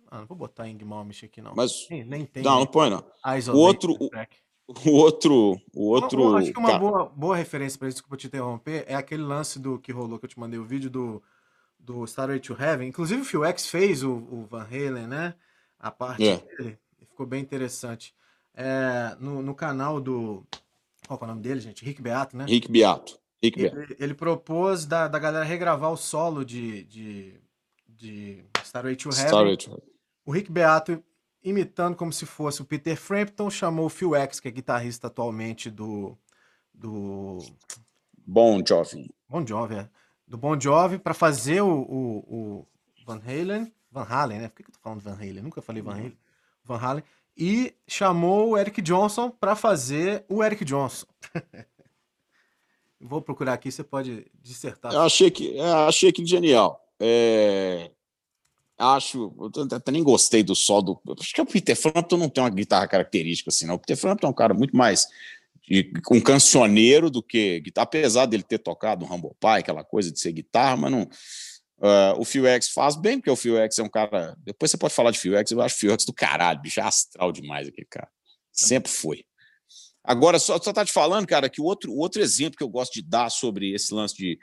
[0.08, 1.52] Ah, não vou botar Ingmalmish aqui, não.
[1.54, 1.88] Mas.
[1.90, 2.42] Nem, nem tem.
[2.42, 2.58] Não, né?
[2.60, 3.04] não põe, não.
[3.52, 3.96] O outro.
[4.84, 5.60] O, outro.
[5.74, 6.22] O outro.
[6.22, 9.58] Uma- acho que uma boa, boa referência para isso, desculpa te interromper, é aquele lance
[9.58, 11.22] do que rolou que eu te mandei o vídeo do,
[11.82, 12.88] do Starway to Heaven.
[12.88, 15.34] Inclusive o Phil X fez o, o Van Halen, né?
[15.78, 16.36] A parte É.
[16.38, 16.78] dele.
[17.00, 18.14] Ficou bem interessante.
[18.54, 20.46] É, no, no canal do.
[21.06, 21.84] Qual é o nome dele, gente?
[21.84, 22.44] Rick Beato, né?
[22.46, 23.18] Rick Beato.
[23.42, 23.78] Rick Beato.
[23.80, 27.40] Ele, ele propôs da, da galera regravar o solo de, de,
[27.88, 29.24] de Starway to Heaven.
[29.26, 29.84] Starway to Heaven.
[30.24, 31.02] O Rick Beato,
[31.42, 35.68] imitando como se fosse o Peter Frampton, chamou o Phil X, que é guitarrista atualmente
[35.68, 36.16] do,
[36.72, 37.38] do
[38.24, 39.10] Bon Jovi.
[39.28, 39.88] Bon Jovi, é,
[40.26, 42.68] do Bon Jovi, para fazer o, o, o
[43.04, 44.48] Van Halen, Van Halen, né?
[44.48, 45.42] Por que que eu tô falando Van Halen?
[45.42, 46.18] Nunca falei Van Halen.
[46.64, 47.04] Van Halen.
[47.36, 51.06] E chamou o Eric Johnson para fazer o Eric Johnson.
[53.00, 54.92] Vou procurar aqui, você pode dissertar.
[54.92, 56.80] Eu achei que, é, achei aquilo genial.
[57.00, 57.90] É,
[58.78, 59.34] acho.
[59.38, 61.00] Eu até nem gostei do sol do.
[61.18, 63.74] Acho que o Peter Frampton não tem uma guitarra característica assim, não.
[63.74, 65.06] O Peter Frampton é um cara muito mais.
[65.72, 70.12] De- um cancioneiro do que guitarra, apesar dele ter tocado um Humble Pie, aquela coisa
[70.12, 71.08] de ser guitarra, mas não.
[71.80, 74.36] ah, o Phil X faz bem, porque o Phil X é um cara.
[74.44, 76.78] Depois você pode falar de Phil X, eu acho o Phil X do caralho, bicho,
[76.78, 78.08] é astral demais aquele cara.
[78.52, 79.24] Sempre foi.
[80.04, 82.68] Agora, só, só tá te falando, cara, que o outro, o outro exemplo que eu
[82.68, 84.38] gosto de dar sobre esse lance de.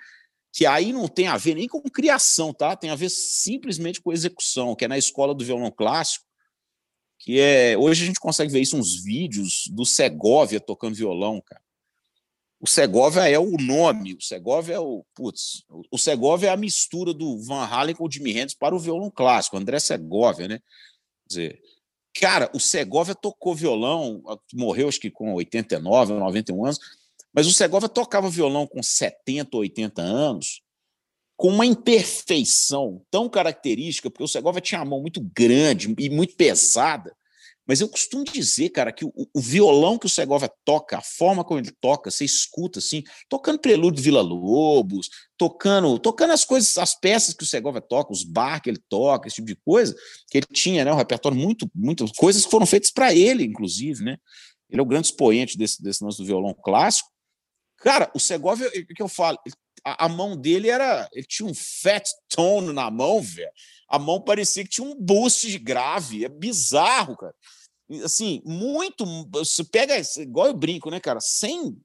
[0.51, 2.75] Que aí não tem a ver nem com criação, tá?
[2.75, 6.25] Tem a ver simplesmente com execução, que é na escola do violão clássico,
[7.19, 7.77] que é.
[7.77, 11.61] Hoje a gente consegue ver isso uns vídeos do Segovia tocando violão, cara.
[12.61, 15.05] O Segovia é o nome, o Segovia é o.
[15.13, 18.79] Putz, o Segovia é a mistura do Van Halen com o Jimi Hendrix para o
[18.79, 20.59] violão clássico, André Segovia, né?
[20.59, 21.61] Quer dizer,
[22.13, 24.21] Cara, o Segovia tocou violão,
[24.53, 26.79] morreu acho que com 89, 91 anos,
[27.33, 30.61] mas o Segovia tocava violão com 70, 80 anos,
[31.39, 36.35] com uma imperfeição tão característica, porque o Segovia tinha a mão muito grande e muito
[36.35, 37.15] pesada.
[37.65, 41.41] Mas eu costumo dizer, cara, que o, o violão que o Segovia toca, a forma
[41.45, 46.93] como ele toca, você escuta assim, tocando prelúdio Vila Lobos, tocando, tocando as coisas, as
[46.99, 49.95] peças que o Segovia toca, os bar que ele toca, esse tipo de coisa,
[50.29, 54.03] que ele tinha, né, um repertório muito, muito coisas que foram feitas para ele, inclusive,
[54.03, 54.17] né?
[54.69, 57.09] Ele é o grande expoente desse, desse do violão clássico.
[57.81, 59.37] Cara, o Segovia, o que eu falo?
[59.83, 61.09] A, a mão dele era.
[61.13, 63.49] Ele tinha um fat tone na mão, velho.
[63.87, 66.25] A mão parecia que tinha um boost de grave.
[66.25, 67.33] É bizarro, cara.
[68.03, 69.05] Assim, muito.
[69.31, 69.95] Você pega.
[70.17, 71.19] Igual eu brinco, né, cara?
[71.19, 71.77] Sem.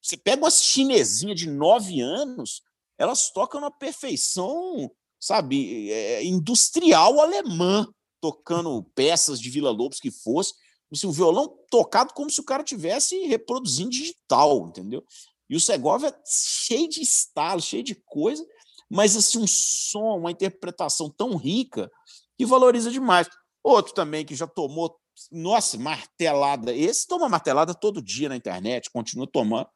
[0.00, 2.62] Você pega umas chinesinhas de nove anos,
[2.98, 7.86] elas tocam na perfeição, sabe, é, industrial alemã,
[8.20, 10.54] tocando peças de Vila Lobos que fosse.
[10.92, 15.02] Assim, o violão tocado como se o cara tivesse reproduzindo digital, entendeu?
[15.48, 18.46] E o Segovia cheio de estalo, cheio de coisa,
[18.90, 21.90] mas assim, um som, uma interpretação tão rica
[22.36, 23.28] que valoriza demais.
[23.62, 24.98] Outro também que já tomou,
[25.30, 26.74] nossa, martelada.
[26.74, 29.68] Esse toma martelada todo dia na internet, continua tomando.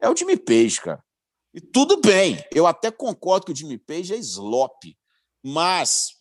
[0.00, 1.04] É o Jimmy Page, cara.
[1.54, 4.96] E tudo bem, eu até concordo que o Jimmy Page é slop,
[5.42, 6.12] mas,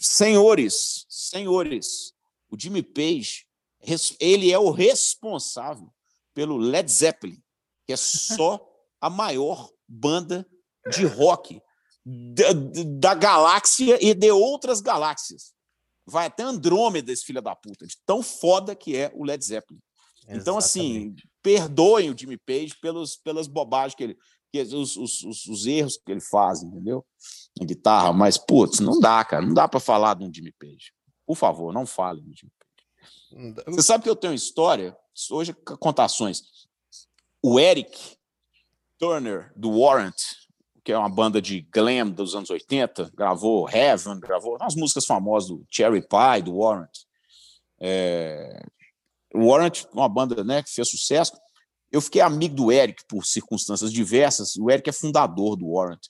[0.00, 2.12] senhores, senhores,
[2.50, 3.47] o Jimmy Page,
[4.20, 5.92] ele é o responsável
[6.34, 7.42] pelo Led Zeppelin,
[7.86, 8.60] que é só
[9.00, 10.46] a maior banda
[10.90, 11.60] de rock
[12.04, 12.52] da,
[12.98, 15.52] da galáxia e de outras galáxias.
[16.06, 19.80] Vai até Andrômeda, esse filho da puta, de tão foda que é o Led Zeppelin.
[20.28, 21.28] Então, assim, Exatamente.
[21.42, 24.18] perdoem o Jimmy Page pelos, pelas bobagens que ele.
[24.50, 27.04] Que os, os, os, os erros que ele faz, entendeu?
[27.58, 29.44] Na guitarra, mas, putz, não dá, cara.
[29.44, 30.92] Não dá para falar de um Jimmy Page.
[31.26, 32.52] Por favor, não falem do Jimmy.
[33.66, 34.96] Você sabe que eu tenho história,
[35.30, 36.42] hoje, contações.
[37.42, 38.16] O Eric
[38.98, 40.16] Turner, do Warrant,
[40.84, 45.50] que é uma banda de glam dos anos 80, gravou Heaven, gravou umas músicas famosas
[45.50, 46.90] do Cherry Pie, do Warrant.
[47.80, 48.62] É...
[49.34, 51.32] Warrant, uma banda né, que fez sucesso.
[51.92, 54.56] Eu fiquei amigo do Eric por circunstâncias diversas.
[54.56, 56.00] O Eric é fundador do Warrant.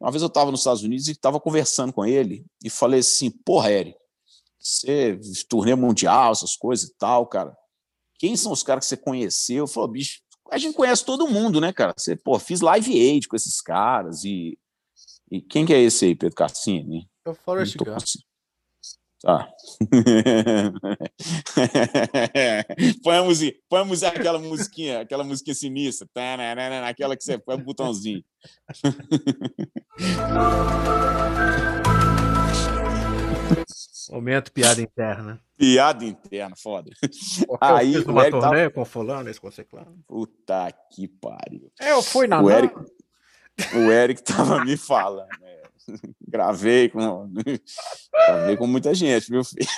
[0.00, 3.30] Uma vez eu estava nos Estados Unidos e estava conversando com ele e falei assim:
[3.30, 3.98] Porra, Eric,
[4.64, 7.54] você turnê mundial, essas coisas e tal, cara.
[8.18, 9.66] Quem são os caras que você conheceu?
[9.66, 11.92] Falou, bicho, a gente conhece todo mundo, né, cara?
[11.96, 14.58] Você, pô, fiz live aid com esses caras e.
[15.30, 17.08] E quem que é esse aí, Pedro Cassini?
[17.26, 17.98] É o Forrest Gump.
[19.20, 19.48] Tá.
[23.02, 27.38] põe, a musiquinha, põe a musiquinha, aquela musiquinha, aquela musiquinha sinistra, Tananana, aquela que você
[27.38, 28.22] põe o botãozinho.
[34.12, 35.40] Momento piada interna.
[35.56, 36.90] Piada interna, foda.
[37.60, 39.98] Aí, Aí, eu fiz o uma Eric tava- com fulano, esse ciclano.
[40.06, 41.70] Puta que pariu.
[41.80, 42.50] É, eu fui na O.
[42.50, 42.74] Eric-
[43.74, 45.28] O Eric tava me falando.
[45.40, 45.54] né?
[46.26, 47.30] Gravei com,
[48.10, 49.68] gravei com muita gente, viu, filho?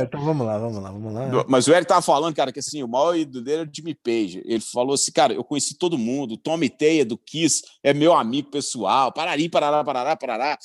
[0.00, 1.44] É, então vamos lá, vamos lá, vamos lá.
[1.48, 3.94] Mas o Eric tava falando, cara, que assim, o maior ídolo dele é o Jimmy
[3.96, 4.42] Page.
[4.44, 8.14] Ele falou assim, cara, eu conheci todo mundo, o Tommy Teia do Kiss é meu
[8.14, 10.58] amigo pessoal, parari, parará, parará, parará.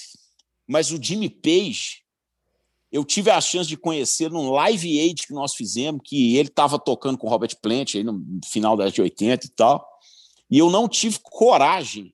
[0.68, 2.04] Mas o Jimmy Page,
[2.92, 6.80] eu tive a chance de conhecer num Live Aid que nós fizemos, que ele estava
[6.80, 9.88] tocando com Robert Plant aí no final da década de 80 e tal.
[10.50, 12.14] E eu não tive coragem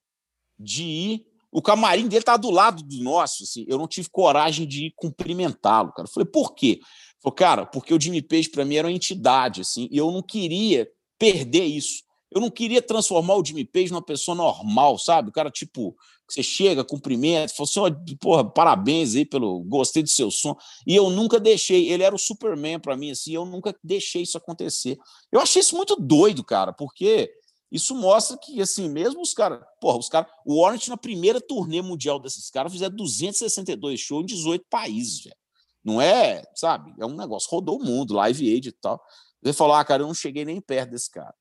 [0.58, 1.26] de ir.
[1.52, 3.64] O camarim dele tá do lado do nosso, assim.
[3.68, 6.08] Eu não tive coragem de ir cumprimentá-lo, cara.
[6.08, 6.80] Eu falei, por quê?
[7.22, 10.22] Falei, cara, porque o Jimmy Page para mim era uma entidade, assim, e eu não
[10.22, 12.04] queria perder isso.
[12.34, 15.30] Eu não queria transformar o Jimmy Page numa pessoa normal, sabe?
[15.30, 15.96] O cara, tipo,
[16.28, 20.56] você chega, cumprimenta, fala assim, porra, parabéns aí pelo, gostei do seu som.
[20.88, 24.38] E eu nunca deixei, ele era o Superman para mim, assim, eu nunca deixei isso
[24.38, 24.98] acontecer.
[25.32, 27.32] Eu achei isso muito doido, cara, porque
[27.72, 29.60] isso mostra que, assim, mesmo os caras.
[29.82, 30.32] Porra, os caras.
[30.46, 35.36] O Warrant, na primeira turnê mundial desses caras, fizeram 262 shows em 18 países, velho.
[35.84, 36.94] Não é, sabe?
[37.00, 39.04] É um negócio, rodou o mundo, Live Aid e tal.
[39.44, 41.34] Ele falou: ah, cara, eu não cheguei nem perto desse cara.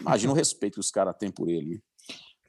[0.00, 1.82] Imagina o respeito que os caras têm por ele.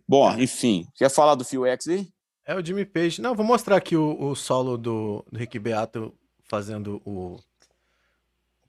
[0.08, 0.88] Bom, enfim.
[0.96, 2.08] Quer falar do Phil X aí?
[2.46, 3.22] É o Jimmy Page.
[3.22, 6.14] Não, vou mostrar aqui o, o solo do, do Rick Beato
[6.48, 7.38] fazendo o,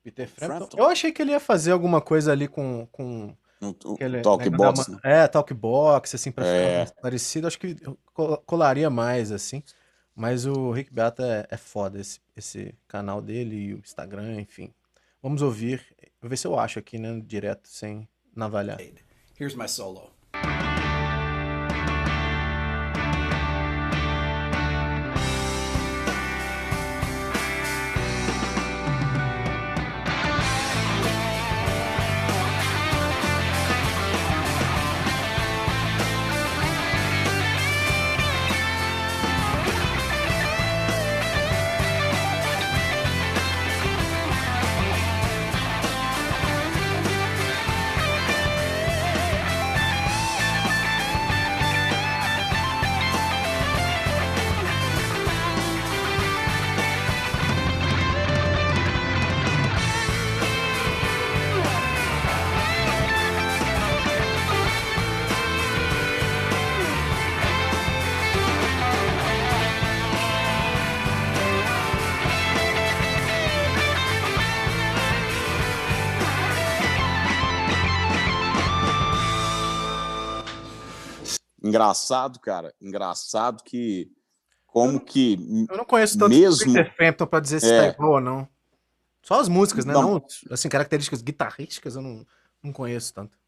[0.02, 0.56] Peter Frampton.
[0.58, 0.78] Frampton.
[0.78, 4.88] Eu achei que ele ia fazer alguma coisa ali com, com um, um talkbox.
[4.88, 4.98] Né?
[5.02, 6.62] É, talkbox, assim, pra é.
[6.62, 7.46] ficar mais parecido.
[7.46, 7.76] Acho que
[8.46, 9.62] colaria mais, assim.
[10.14, 14.72] Mas o Rick Beata é, é foda, esse, esse canal dele e o Instagram, enfim.
[15.22, 15.84] Vamos ouvir.
[16.20, 17.20] Vou ver se eu acho aqui, né?
[17.24, 18.80] Direto, sem navalhar.
[19.36, 20.10] Here's my solo.
[81.80, 82.74] Engraçado, cara.
[82.80, 84.10] Engraçado que.
[84.66, 85.66] Como eu, que.
[85.70, 86.72] Eu não conheço tanto mesmo...
[86.96, 87.80] Frampton pra dizer se tá é.
[87.80, 88.48] tá igual ou não.
[89.22, 89.92] Só as músicas, né?
[89.92, 92.26] Não, não assim, características guitarrísticas eu não,
[92.62, 93.38] não conheço tanto.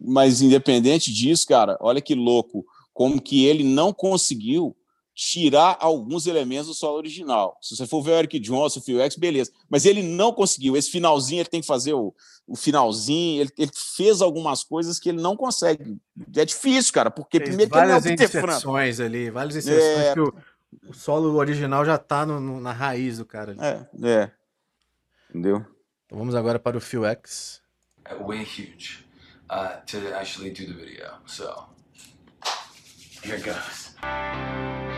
[0.00, 2.64] Mas independente disso, cara, olha que louco.
[2.92, 4.76] Como que ele não conseguiu
[5.20, 7.58] tirar alguns elementos do solo original.
[7.60, 9.52] Se você for ver o Eric Johnson, o Phil X, beleza.
[9.68, 10.78] Mas ele não conseguiu.
[10.78, 12.14] Esse finalzinho, ele tem que fazer o,
[12.46, 13.42] o finalzinho.
[13.42, 16.00] Ele, ele, fez algumas coisas que ele não consegue.
[16.34, 20.14] É difícil, cara, porque fez primeiro que ele não é inserções ali, várias inserções é...
[20.14, 20.34] que o,
[20.88, 23.52] o, solo original já tá no, no, na raiz do cara.
[23.52, 23.60] Ali.
[23.60, 24.30] É, é.
[25.28, 25.66] Entendeu?
[26.06, 27.60] Então vamos agora para o Phil X.
[28.26, 29.04] Way huge
[29.50, 31.12] uh, to actually do the video.
[31.26, 31.66] So,
[33.22, 34.89] here it goes.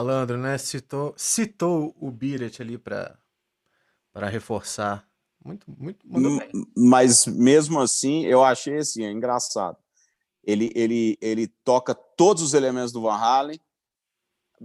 [0.00, 0.56] Malandro, né?
[0.58, 3.18] Citou, citou o Biret ali para
[4.28, 5.06] reforçar.
[5.44, 6.06] Muito, muito.
[6.76, 9.76] Mas mesmo assim, eu achei assim, é engraçado.
[10.42, 13.60] Ele, ele, ele toca todos os elementos do Van Halen,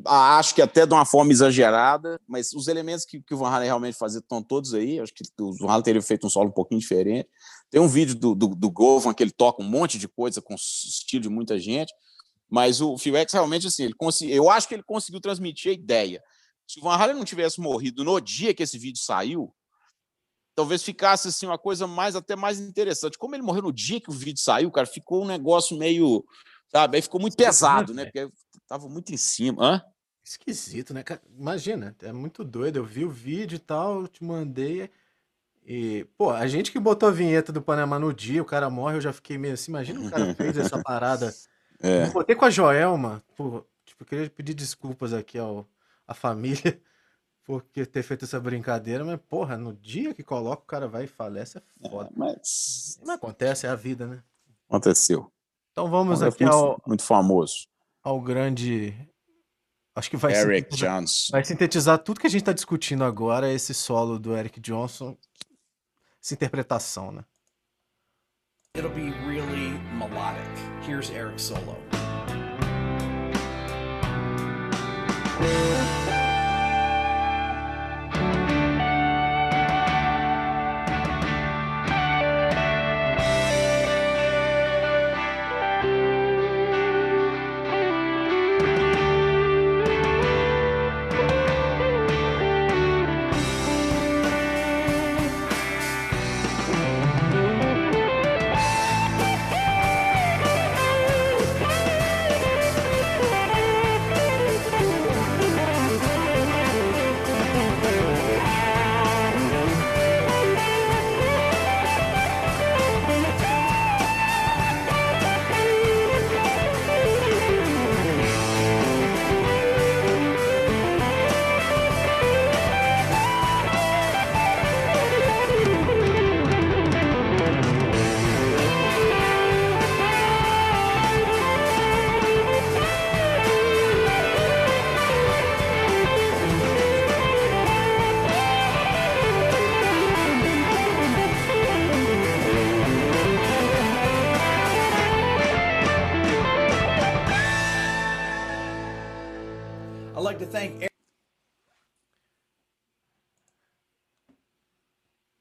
[0.05, 3.67] acho que até de uma forma exagerada, mas os elementos que, que o Van Halen
[3.67, 4.99] realmente fazia estão todos aí.
[4.99, 7.29] Acho que o Van Halen teria feito um solo um pouquinho diferente.
[7.69, 10.55] Tem um vídeo do, do, do Govan que ele toca um monte de coisa com
[10.55, 11.93] estilo de muita gente,
[12.49, 13.95] mas o Phil X realmente assim, ele
[14.33, 16.21] eu acho que ele conseguiu transmitir a ideia.
[16.67, 19.53] Se o Van Halen não tivesse morrido no dia que esse vídeo saiu,
[20.55, 23.17] talvez ficasse assim uma coisa mais até mais interessante.
[23.17, 26.25] Como ele morreu no dia que o vídeo saiu, cara, ficou um negócio meio,
[26.69, 28.05] sabe, aí ficou muito pesado, né?
[28.05, 28.29] Porque
[28.67, 29.63] tava muito em cima.
[29.63, 29.81] Hã?
[30.23, 31.03] Esquisito, né?
[31.37, 32.77] Imagina, é muito doido.
[32.77, 34.89] Eu vi o vídeo e tal, eu te mandei.
[35.63, 38.97] E, pô, a gente que botou a vinheta do Panamá no dia, o cara morre,
[38.97, 39.71] eu já fiquei meio assim.
[39.71, 41.31] Imagina o cara fez essa parada.
[41.79, 42.09] É.
[42.09, 43.65] Botei com a Joelma, tipo,
[43.99, 45.67] eu queria pedir desculpas aqui ao
[46.07, 46.79] à família
[47.43, 51.07] por ter feito essa brincadeira, mas, porra, no dia que coloca, o cara vai e
[51.07, 52.09] falece, é foda.
[52.09, 52.99] É, mas...
[53.01, 54.23] mas acontece, é a vida, né?
[54.67, 55.31] Aconteceu.
[55.71, 56.81] Então vamos é aqui muito, ao.
[56.87, 57.67] Muito famoso.
[58.01, 58.95] Ao grande
[59.95, 61.31] Acho que vai, Eric Johnson.
[61.31, 65.17] vai sintetizar tudo que a gente está discutindo agora, esse solo do Eric Johnson,
[66.21, 67.23] essa interpretação, né?
[68.75, 70.43] It'll be really melodic.
[70.81, 71.77] Here's Eric solo.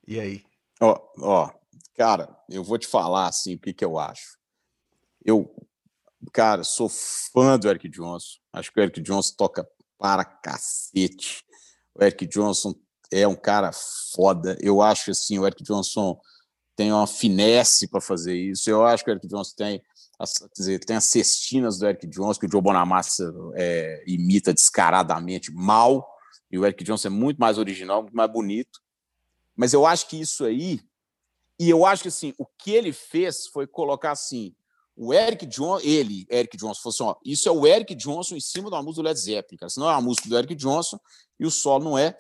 [0.07, 0.45] E aí?
[0.81, 1.51] Ó, ó,
[1.97, 4.37] cara, eu vou te falar assim o que, que eu acho.
[5.25, 5.55] Eu,
[6.33, 8.39] cara, sou fã do Eric Johnson.
[8.53, 9.67] Acho que o Eric Johnson toca
[9.99, 11.43] para cacete.
[11.95, 12.75] O Eric Johnson
[13.11, 13.71] é um cara
[14.15, 14.57] foda.
[14.61, 16.21] Eu acho assim, o Eric Johnson
[16.77, 18.69] tem uma finesse para fazer isso.
[18.69, 19.83] Eu acho que o Eric Johnson tem,
[20.19, 24.53] as, quer dizer, tem as cestinas do Eric Johnson que o Joe Bonamassa é, imita
[24.53, 26.09] descaradamente mal.
[26.51, 28.81] E o Eric Johnson é muito mais original, muito mais bonito.
[29.57, 30.81] Mas eu acho que isso aí,
[31.59, 34.55] e eu acho que assim, o que ele fez foi colocar assim,
[34.97, 38.41] o Eric Johnson, ele, Eric Johnson, falou assim: ó, isso é o Eric Johnson em
[38.41, 39.71] cima de uma música do Led Zeppelin, cara.
[39.71, 40.99] Senão é uma música do Eric Johnson
[41.39, 42.17] e o solo não é.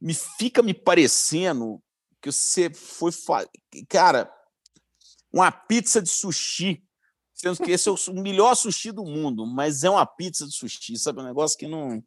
[0.00, 1.82] Me fica me parecendo
[2.20, 3.12] que você foi.
[3.88, 4.32] Cara,
[5.32, 6.82] uma pizza de sushi.
[7.44, 10.96] Sendo que esse é o melhor sushi do mundo, mas é uma pizza de sushi,
[10.96, 11.20] sabe?
[11.20, 12.02] Um negócio que não.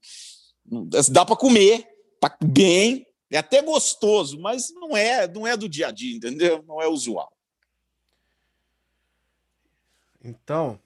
[0.65, 1.87] não dá para comer
[2.19, 6.63] tá bem, é até gostoso, mas não é, não é do dia a dia, entendeu?
[6.67, 7.31] Não é usual.
[10.23, 10.79] Então,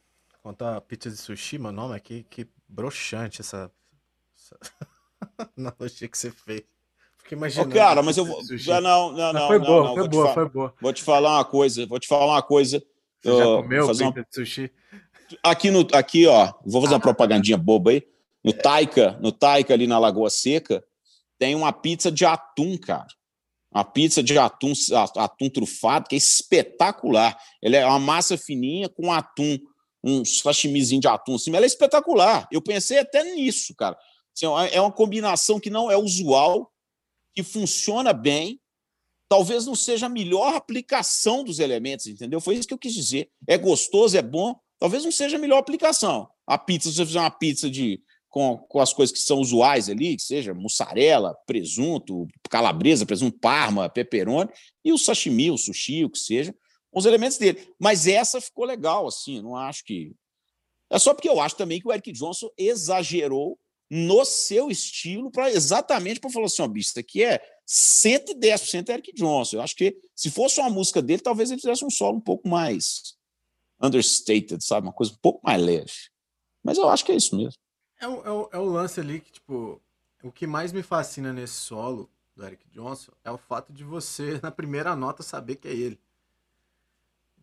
[0.43, 3.72] quanto a pizza de sushi, meu nome aqui, que broxante essa,
[4.36, 4.60] essa
[5.58, 6.64] analogia que você fez.
[7.20, 7.70] Fiquei imaginando.
[7.70, 8.41] Oh, cara, mas eu vou.
[8.43, 9.47] Não, não, não, não.
[9.47, 10.76] Foi não, boa, não, foi boa, foi boa.
[10.82, 12.84] Vou te falar uma coisa, vou te falar uma coisa.
[13.24, 14.11] Você já comeu pizza uma...
[14.13, 14.72] de sushi?
[15.43, 18.03] Aqui, no, aqui, ó, vou fazer uma propagandinha boba aí.
[18.43, 20.84] No Taika, no Taika ali na Lagoa Seca,
[21.38, 23.07] tem uma pizza de atum, cara.
[23.74, 24.74] Uma pizza de atum,
[25.15, 27.38] atum trufado, que é espetacular.
[27.63, 29.57] Ela é uma massa fininha com atum,
[30.03, 32.47] um sashimizinho de atum assim, ela é espetacular.
[32.51, 33.97] Eu pensei até nisso, cara.
[34.36, 36.72] Assim, é uma combinação que não é usual,
[37.34, 38.59] que funciona bem.
[39.32, 42.41] Talvez não seja a melhor aplicação dos elementos, entendeu?
[42.41, 43.29] Foi isso que eu quis dizer.
[43.47, 46.27] É gostoso, é bom, talvez não seja a melhor aplicação.
[46.45, 49.88] A pizza, se você fizer uma pizza de com, com as coisas que são usuais
[49.88, 54.49] ali, que seja mussarela, presunto, calabresa, presunto parma, pepperoni,
[54.84, 56.53] e o sashimi, o sushi, o que seja,
[56.91, 57.65] os elementos dele.
[57.79, 60.11] Mas essa ficou legal, assim, não acho que.
[60.89, 63.57] É só porque eu acho também que o Eric Johnson exagerou
[63.89, 67.41] no seu estilo para exatamente para falar assim, ó, bicho, isso aqui é
[67.72, 69.55] 110% Eric Johnson.
[69.55, 72.49] Eu acho que se fosse uma música dele, talvez ele fizesse um solo um pouco
[72.49, 73.15] mais
[73.82, 74.88] understated, sabe?
[74.88, 75.93] Uma coisa um pouco mais leve.
[76.61, 77.57] Mas eu acho que é isso mesmo.
[77.97, 79.82] É o, é, o, é o lance ali que, tipo,
[80.22, 84.38] o que mais me fascina nesse solo do Eric Johnson é o fato de você,
[84.43, 85.99] na primeira nota, saber que é ele.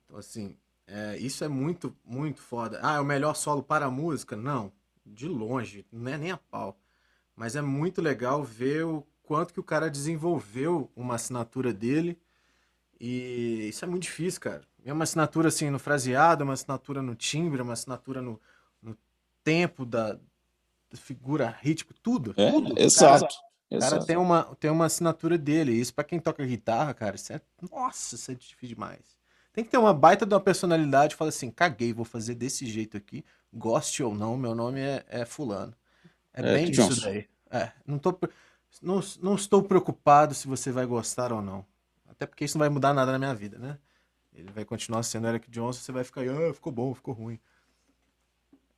[0.04, 2.78] Então, assim, é, isso é muito, muito foda.
[2.82, 4.36] Ah, é o melhor solo para a música?
[4.36, 4.70] Não,
[5.06, 6.78] de longe, não é nem a pau.
[7.34, 12.18] Mas é muito legal ver o quanto que o cara desenvolveu uma assinatura dele.
[12.98, 14.62] E isso é muito difícil, cara.
[14.82, 18.40] É uma assinatura assim no fraseado, uma assinatura no timbre, uma assinatura no,
[18.82, 18.96] no
[19.44, 22.32] tempo da, da figura rítmica, tudo.
[22.38, 22.78] É, tudo.
[22.80, 23.26] exato.
[23.70, 25.72] O cara, cara tem, uma, tem uma assinatura dele.
[25.72, 27.40] Isso para quem toca guitarra, cara, isso é.
[27.70, 29.18] Nossa, isso é difícil demais.
[29.52, 32.64] Tem que ter uma baita de uma personalidade e falar assim: caguei, vou fazer desse
[32.64, 33.22] jeito aqui,
[33.52, 35.74] goste ou não, meu nome é, é Fulano.
[36.32, 37.28] É, é bem isso daí.
[37.50, 38.18] É, não, tô,
[38.82, 41.64] não, não estou preocupado se você vai gostar ou não.
[42.06, 43.78] Até porque isso não vai mudar nada na minha vida, né?
[44.34, 47.38] Ele vai continuar sendo Eric Johnson, você vai ficar, ah, ficou bom, ficou ruim.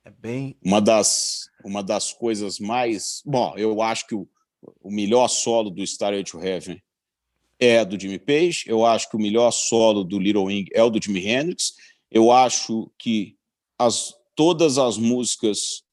[0.03, 0.57] É bem.
[0.63, 3.21] Uma das, uma das coisas mais.
[3.25, 4.27] Bom, eu acho que o,
[4.81, 6.81] o melhor solo do Starway to Heaven
[7.59, 8.63] é do Jimmy Page.
[8.65, 11.75] Eu acho que o melhor solo do Little Wing é o do Jimi Hendrix.
[12.09, 13.37] Eu acho que
[13.77, 15.83] as, todas as músicas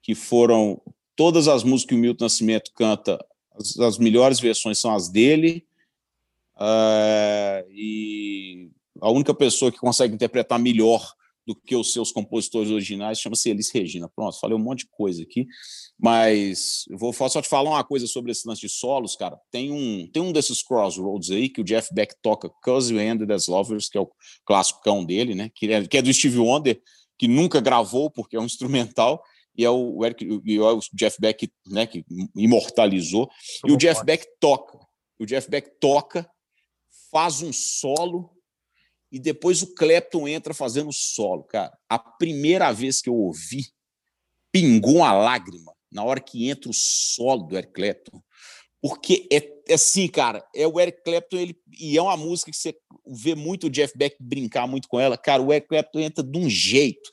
[0.00, 0.80] que foram.
[1.16, 3.18] Todas as músicas que o Milton Nascimento canta,
[3.58, 5.66] as, as melhores versões são as dele.
[6.56, 11.14] Uh, e a única pessoa que consegue interpretar melhor
[11.48, 14.06] do que os seus compositores originais chama-se Elis Regina.
[14.14, 15.46] Pronto, falei um monte de coisa aqui,
[15.98, 19.40] mas vou só te falar uma coisa sobre esse lance de solos, cara.
[19.50, 23.32] Tem um, tem um desses crossroads aí que o Jeff Beck toca, Cause You Ended
[23.32, 24.10] as Lovers, que é o
[24.44, 25.50] clássico dele, né?
[25.54, 26.82] Que é, que é do Steve Wonder,
[27.18, 29.22] que nunca gravou porque é um instrumental,
[29.58, 32.04] e é o, Eric, e é o Jeff Beck né, que
[32.36, 33.28] imortalizou.
[33.66, 34.78] e o Jeff Beck toca.
[35.18, 36.30] O Jeff Beck toca,
[37.10, 38.30] faz um solo
[39.10, 41.76] e depois o Clapton entra fazendo solo, cara.
[41.88, 43.66] A primeira vez que eu ouvi,
[44.52, 48.22] pingou uma lágrima na hora que entra o solo do Eric Clapton.
[48.80, 49.38] Porque é,
[49.68, 53.34] é assim, cara, é o Eric Clapton, ele, e é uma música que você vê
[53.34, 55.18] muito o Jeff Beck brincar muito com ela.
[55.18, 57.10] Cara, o Eric Clapton entra de um jeito.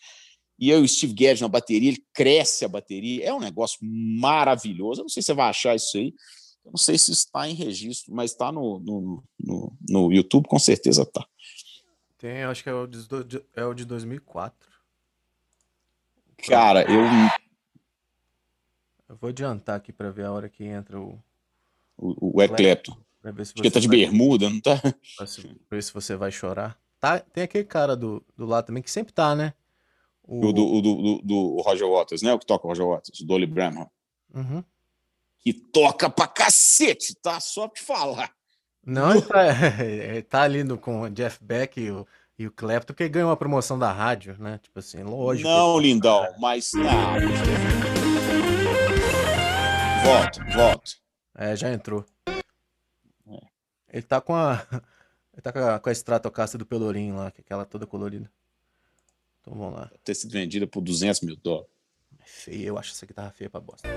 [0.57, 3.25] E eu e o Steve Gadd na bateria, ele cresce a bateria.
[3.25, 5.01] É um negócio maravilhoso.
[5.01, 6.13] Eu não sei se você vai achar isso aí.
[6.63, 10.57] Eu não sei se está em registro, mas está no, no, no, no YouTube, com
[10.57, 11.25] certeza está.
[12.17, 14.69] Tem, acho que é o de, é o de 2004.
[16.47, 17.01] Cara, eu.
[19.07, 21.19] Eu vou adiantar aqui pra ver a hora que entra o.
[21.97, 22.97] O, o Clapton.
[23.23, 23.97] Acho que tá de vai...
[23.97, 24.79] bermuda, não tá?
[24.79, 26.77] Pra ver se você vai chorar.
[26.99, 29.53] Tá, tem aquele cara do, do lado também que sempre tá, né?
[30.27, 30.39] O...
[30.41, 32.33] Do, do, do, do, Roger Waters, né?
[32.33, 33.89] O que toca o Roger Waters, o Dolly Bramham.
[34.33, 34.63] Uhum.
[35.39, 37.39] Que toca pra cacete, tá?
[37.39, 38.31] Só pra te falar.
[38.83, 39.45] Não, ele tá,
[39.83, 42.07] ele tá ali no, com o Jeff Beck e o,
[42.37, 44.59] e o Clapton, que ganhou uma promoção da rádio, né?
[44.61, 45.47] Tipo assim, lógico.
[45.47, 46.71] Não, lindão, mas.
[46.75, 47.15] Ah,
[50.03, 50.91] voto, voto.
[51.37, 52.05] É, já entrou.
[52.27, 53.41] É.
[53.93, 54.65] Ele tá com a.
[55.35, 58.31] Ele tá com a, com a Stratocaster do Pelourinho lá, é aquela toda colorida.
[59.45, 59.91] Então vamos lá.
[60.03, 61.69] Ter sido vendida por 200 mil dólares.
[62.19, 63.87] É feia, eu acho essa guitarra feia pra bosta.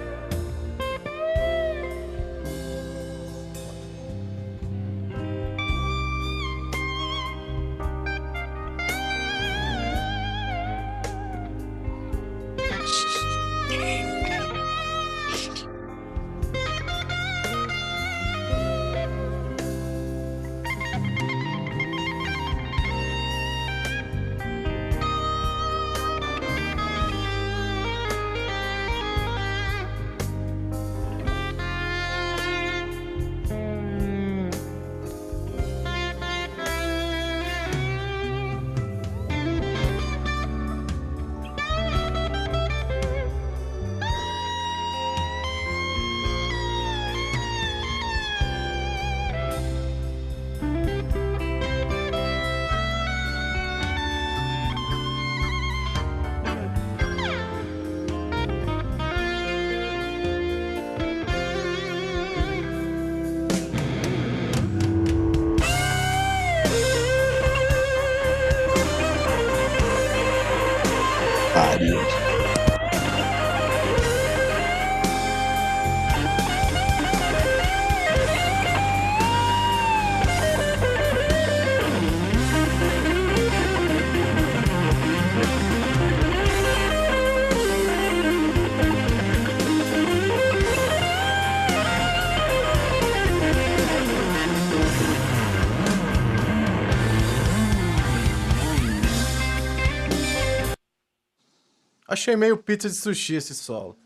[102.19, 103.97] Achei meio pizza de sushi esse solo.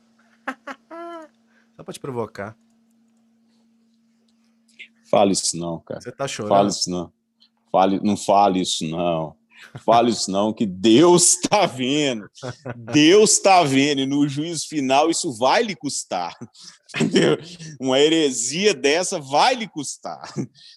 [1.75, 2.55] Só pra te provocar.
[5.11, 5.99] Fale isso não, cara.
[5.99, 6.51] Você tá chorando?
[6.51, 7.13] Fale isso não.
[7.73, 9.35] Fale, não fale isso não.
[9.83, 12.29] Fale isso não, que Deus está vendo.
[12.77, 16.37] Deus está vendo, e no juízo final isso vai lhe custar.
[17.81, 20.23] Uma heresia dessa vai lhe custar.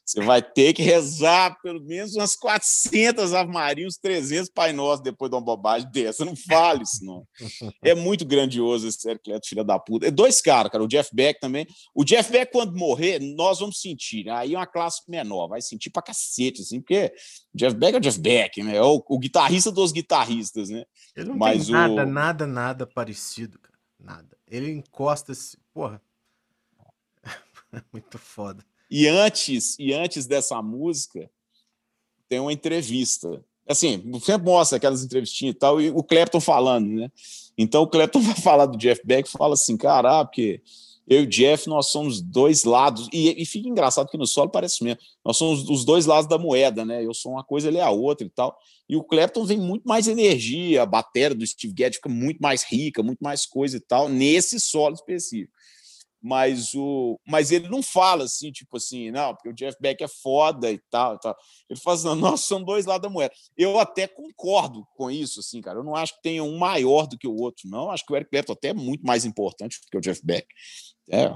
[0.05, 5.01] Você vai ter que rezar pelo menos umas 400 Ave Maria, uns 300 Pai Nosso
[5.03, 6.23] depois de uma bobagem dessa.
[6.25, 7.27] Não fale isso, não.
[7.83, 10.07] É muito grandioso esse Clapton, filha da puta.
[10.07, 10.83] É dois caras, cara.
[10.83, 11.65] O Jeff Beck também.
[11.93, 14.25] O Jeff Beck, quando morrer, nós vamos sentir.
[14.25, 14.31] Né?
[14.31, 17.11] Aí é uma classe menor, vai sentir pra cacete, assim, porque
[17.53, 18.75] o Jeff Beck é o Jeff Beck, né?
[18.77, 20.83] É o, o guitarrista dos guitarristas, né?
[21.15, 23.75] Ele não Mas tem nada, o- nada, nada parecido, cara.
[23.99, 24.37] Nada.
[24.47, 25.57] Ele encosta esse.
[25.73, 26.01] Porra.
[27.91, 28.63] Muito foda.
[28.89, 31.29] E antes, e antes dessa música,
[32.29, 33.43] tem uma entrevista.
[33.67, 37.11] Assim, sempre mostra aquelas entrevistinhas e tal, e o Clapton falando, né?
[37.57, 40.61] Então o Clapton vai falar do Jeff Beck fala assim, cara, ah, porque
[41.07, 44.49] eu e o Jeff, nós somos dois lados, e, e fica engraçado que no solo
[44.49, 47.03] parece mesmo, nós somos os dois lados da moeda, né?
[47.03, 48.57] Eu sou uma coisa, ele é a outra e tal.
[48.87, 52.63] E o Clapton vem muito mais energia, a bateria do Steve Gadd fica muito mais
[52.63, 55.51] rica, muito mais coisa e tal, nesse solo específico
[56.25, 60.07] mas o mas ele não fala assim, tipo assim, não, porque o Jeff Beck é
[60.07, 61.37] foda e tal, e tal.
[61.69, 63.31] Ele fala assim, nós são dois lados da moeda.
[63.55, 65.77] Eu até concordo com isso, assim, cara.
[65.77, 67.91] Eu não acho que tenha um maior do que o outro, não.
[67.91, 70.47] Acho que o Eric Clapton até é muito mais importante do que o Jeff Beck.
[71.11, 71.31] É,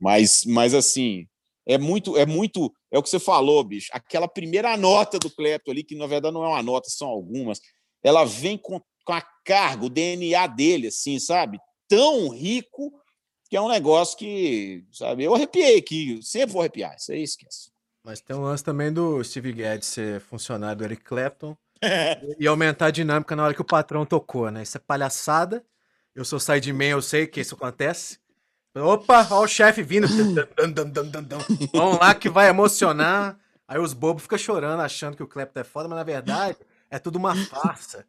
[0.00, 1.26] mas, mas assim,
[1.66, 3.90] é muito, é muito, é o que você falou, bicho.
[3.92, 7.60] Aquela primeira nota do Clapton ali, que na verdade não é uma nota, são algumas,
[8.02, 11.60] ela vem com, com a carga, o DNA dele, assim, sabe?
[11.86, 12.90] Tão rico
[13.50, 17.72] que é um negócio que, sabe, eu arrepiei aqui, sempre vou arrepiar, isso aí esquece.
[18.04, 21.56] Mas tem um lance também do Steve Gadd ser funcionário do Eric Clapton
[22.38, 24.62] e aumentar a dinâmica na hora que o patrão tocou, né?
[24.62, 25.64] Isso é palhaçada.
[26.14, 28.20] Eu sou sideman, eu sei que isso acontece.
[28.72, 30.06] Opa, ó o chefe vindo.
[31.74, 33.36] Vamos lá que vai emocionar.
[33.66, 36.56] Aí os bobos ficam chorando, achando que o Clapton é foda, mas na verdade
[36.90, 38.04] é tudo uma farsa.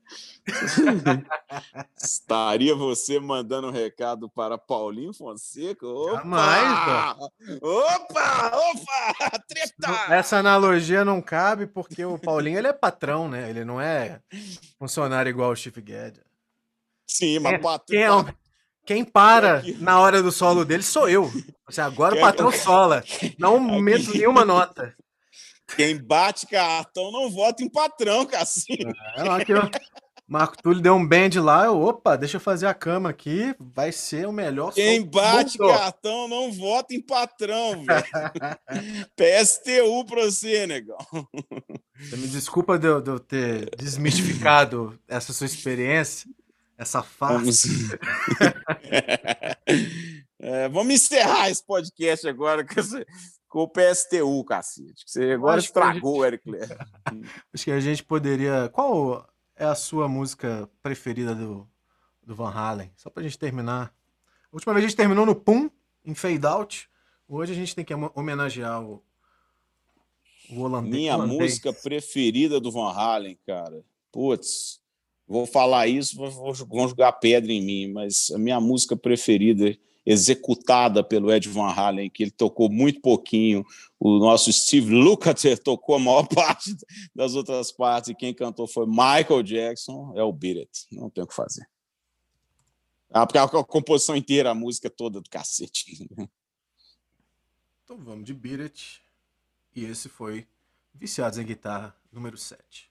[1.95, 5.86] Estaria você mandando um recado para Paulinho Fonseca?
[5.88, 6.17] Opa!
[6.17, 7.17] Jamais,
[7.61, 8.51] Opa!
[8.55, 9.39] Opa!
[9.47, 10.13] Treta!
[10.13, 13.49] Essa analogia não cabe porque o Paulinho ele é patrão, né?
[13.49, 14.19] Ele não é
[14.79, 16.19] funcionário igual o Steve Gadd.
[17.07, 18.34] Sim, mas É, patrão- Quem, é o-
[18.86, 21.32] quem para na hora do solo dele sou eu.
[21.77, 23.03] Agora o Quem- patrão sola.
[23.38, 24.95] Não meto nenhuma nota.
[25.76, 28.86] Quem bate cartão não vota em patrão, cacete.
[29.15, 29.69] É, lá que o
[30.32, 31.65] Marco Túlio deu um bend lá.
[31.65, 33.53] Eu, opa, deixa eu fazer a cama aqui.
[33.59, 35.74] Vai ser o melhor Quem bate mundo.
[35.74, 38.05] cartão não vota em patrão, velho.
[39.13, 40.97] PSTU pra você, negão.
[41.99, 46.30] Você me desculpa de eu, de eu ter desmistificado essa sua experiência,
[46.78, 47.67] essa farsa.
[50.41, 50.55] Vamos...
[50.55, 53.05] É, vamos encerrar esse podcast agora com, esse-
[53.47, 55.03] com o PSTU, cacete.
[55.05, 56.75] Você agora acho estragou o Eric Clapton.
[57.53, 58.69] Acho que a gente poderia.
[58.69, 61.67] Qual é a sua música preferida do,
[62.25, 62.91] do Van Halen?
[62.95, 63.93] Só pra gente terminar.
[64.51, 65.69] A última vez a gente terminou no Pum,
[66.03, 66.89] em Fade Out.
[67.27, 69.01] Hoje a gente tem que homenagear o,
[70.49, 70.93] o holandês.
[70.95, 71.39] Minha holandês.
[71.39, 73.83] música preferida do Van Halen, cara.
[74.11, 74.81] Putz,
[75.25, 76.17] vou falar isso,
[76.67, 82.10] vão jogar pedra em mim, mas a minha música preferida, executada pelo Ed Van Halen,
[82.10, 83.64] que ele tocou muito pouquinho,
[83.99, 86.76] o nosso Steve Lukather tocou a maior parte
[87.16, 90.88] das outras partes, e quem cantou foi Michael Jackson, é o Beat It.
[90.91, 91.68] Não tem o que fazer.
[93.10, 96.08] Ah, porque a composição inteira, a música toda do cacete.
[97.84, 99.02] Então vamos de Beat It.
[99.76, 100.47] E esse foi
[100.93, 102.90] Viciados em Guitarra, número 7.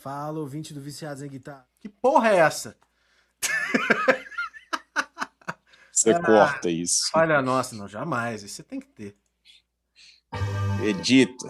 [0.00, 1.68] Fala, ouvinte do Viciados em Guitarra.
[1.78, 2.74] Que porra é essa?
[5.92, 6.22] Você Ah.
[6.22, 7.10] corta isso.
[7.14, 8.42] Olha, nossa, não, jamais.
[8.42, 9.14] Isso você tem que ter.
[10.82, 11.46] Edita.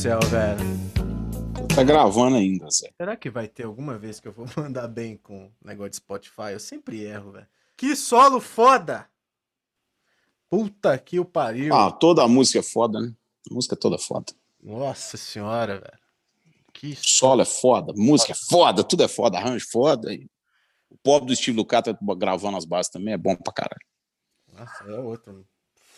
[0.00, 1.68] Céu, velho.
[1.74, 2.90] Tá gravando ainda, Zé.
[2.96, 5.96] Será que vai ter alguma vez que eu vou mandar bem com o negócio de
[5.96, 6.52] Spotify?
[6.52, 7.46] Eu sempre erro, velho.
[7.76, 9.06] Que solo foda!
[10.48, 11.74] Puta que o pariu.
[11.74, 13.12] Ah, toda a música é foda, né?
[13.50, 14.32] A música é toda foda.
[14.62, 16.00] Nossa senhora, velho.
[16.72, 20.14] Que Solo é foda, música é foda, tudo é foda, arranjo foda.
[20.14, 20.26] E
[20.88, 23.86] o pobre do Steve Lukather gravando as bases também é bom pra caralho.
[24.50, 25.46] Nossa, é outro.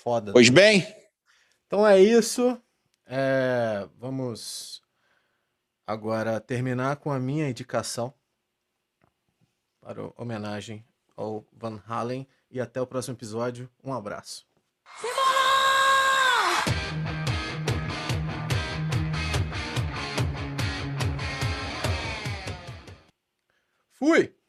[0.03, 0.32] Foda.
[0.32, 0.84] Pois bem,
[1.68, 2.61] Então é isso.
[3.14, 4.82] É, vamos
[5.86, 8.14] agora terminar com a minha indicação
[9.82, 10.82] para homenagem
[11.14, 12.26] ao Van Halen.
[12.50, 13.68] E até o próximo episódio.
[13.84, 14.46] Um abraço.
[23.90, 24.41] Fui!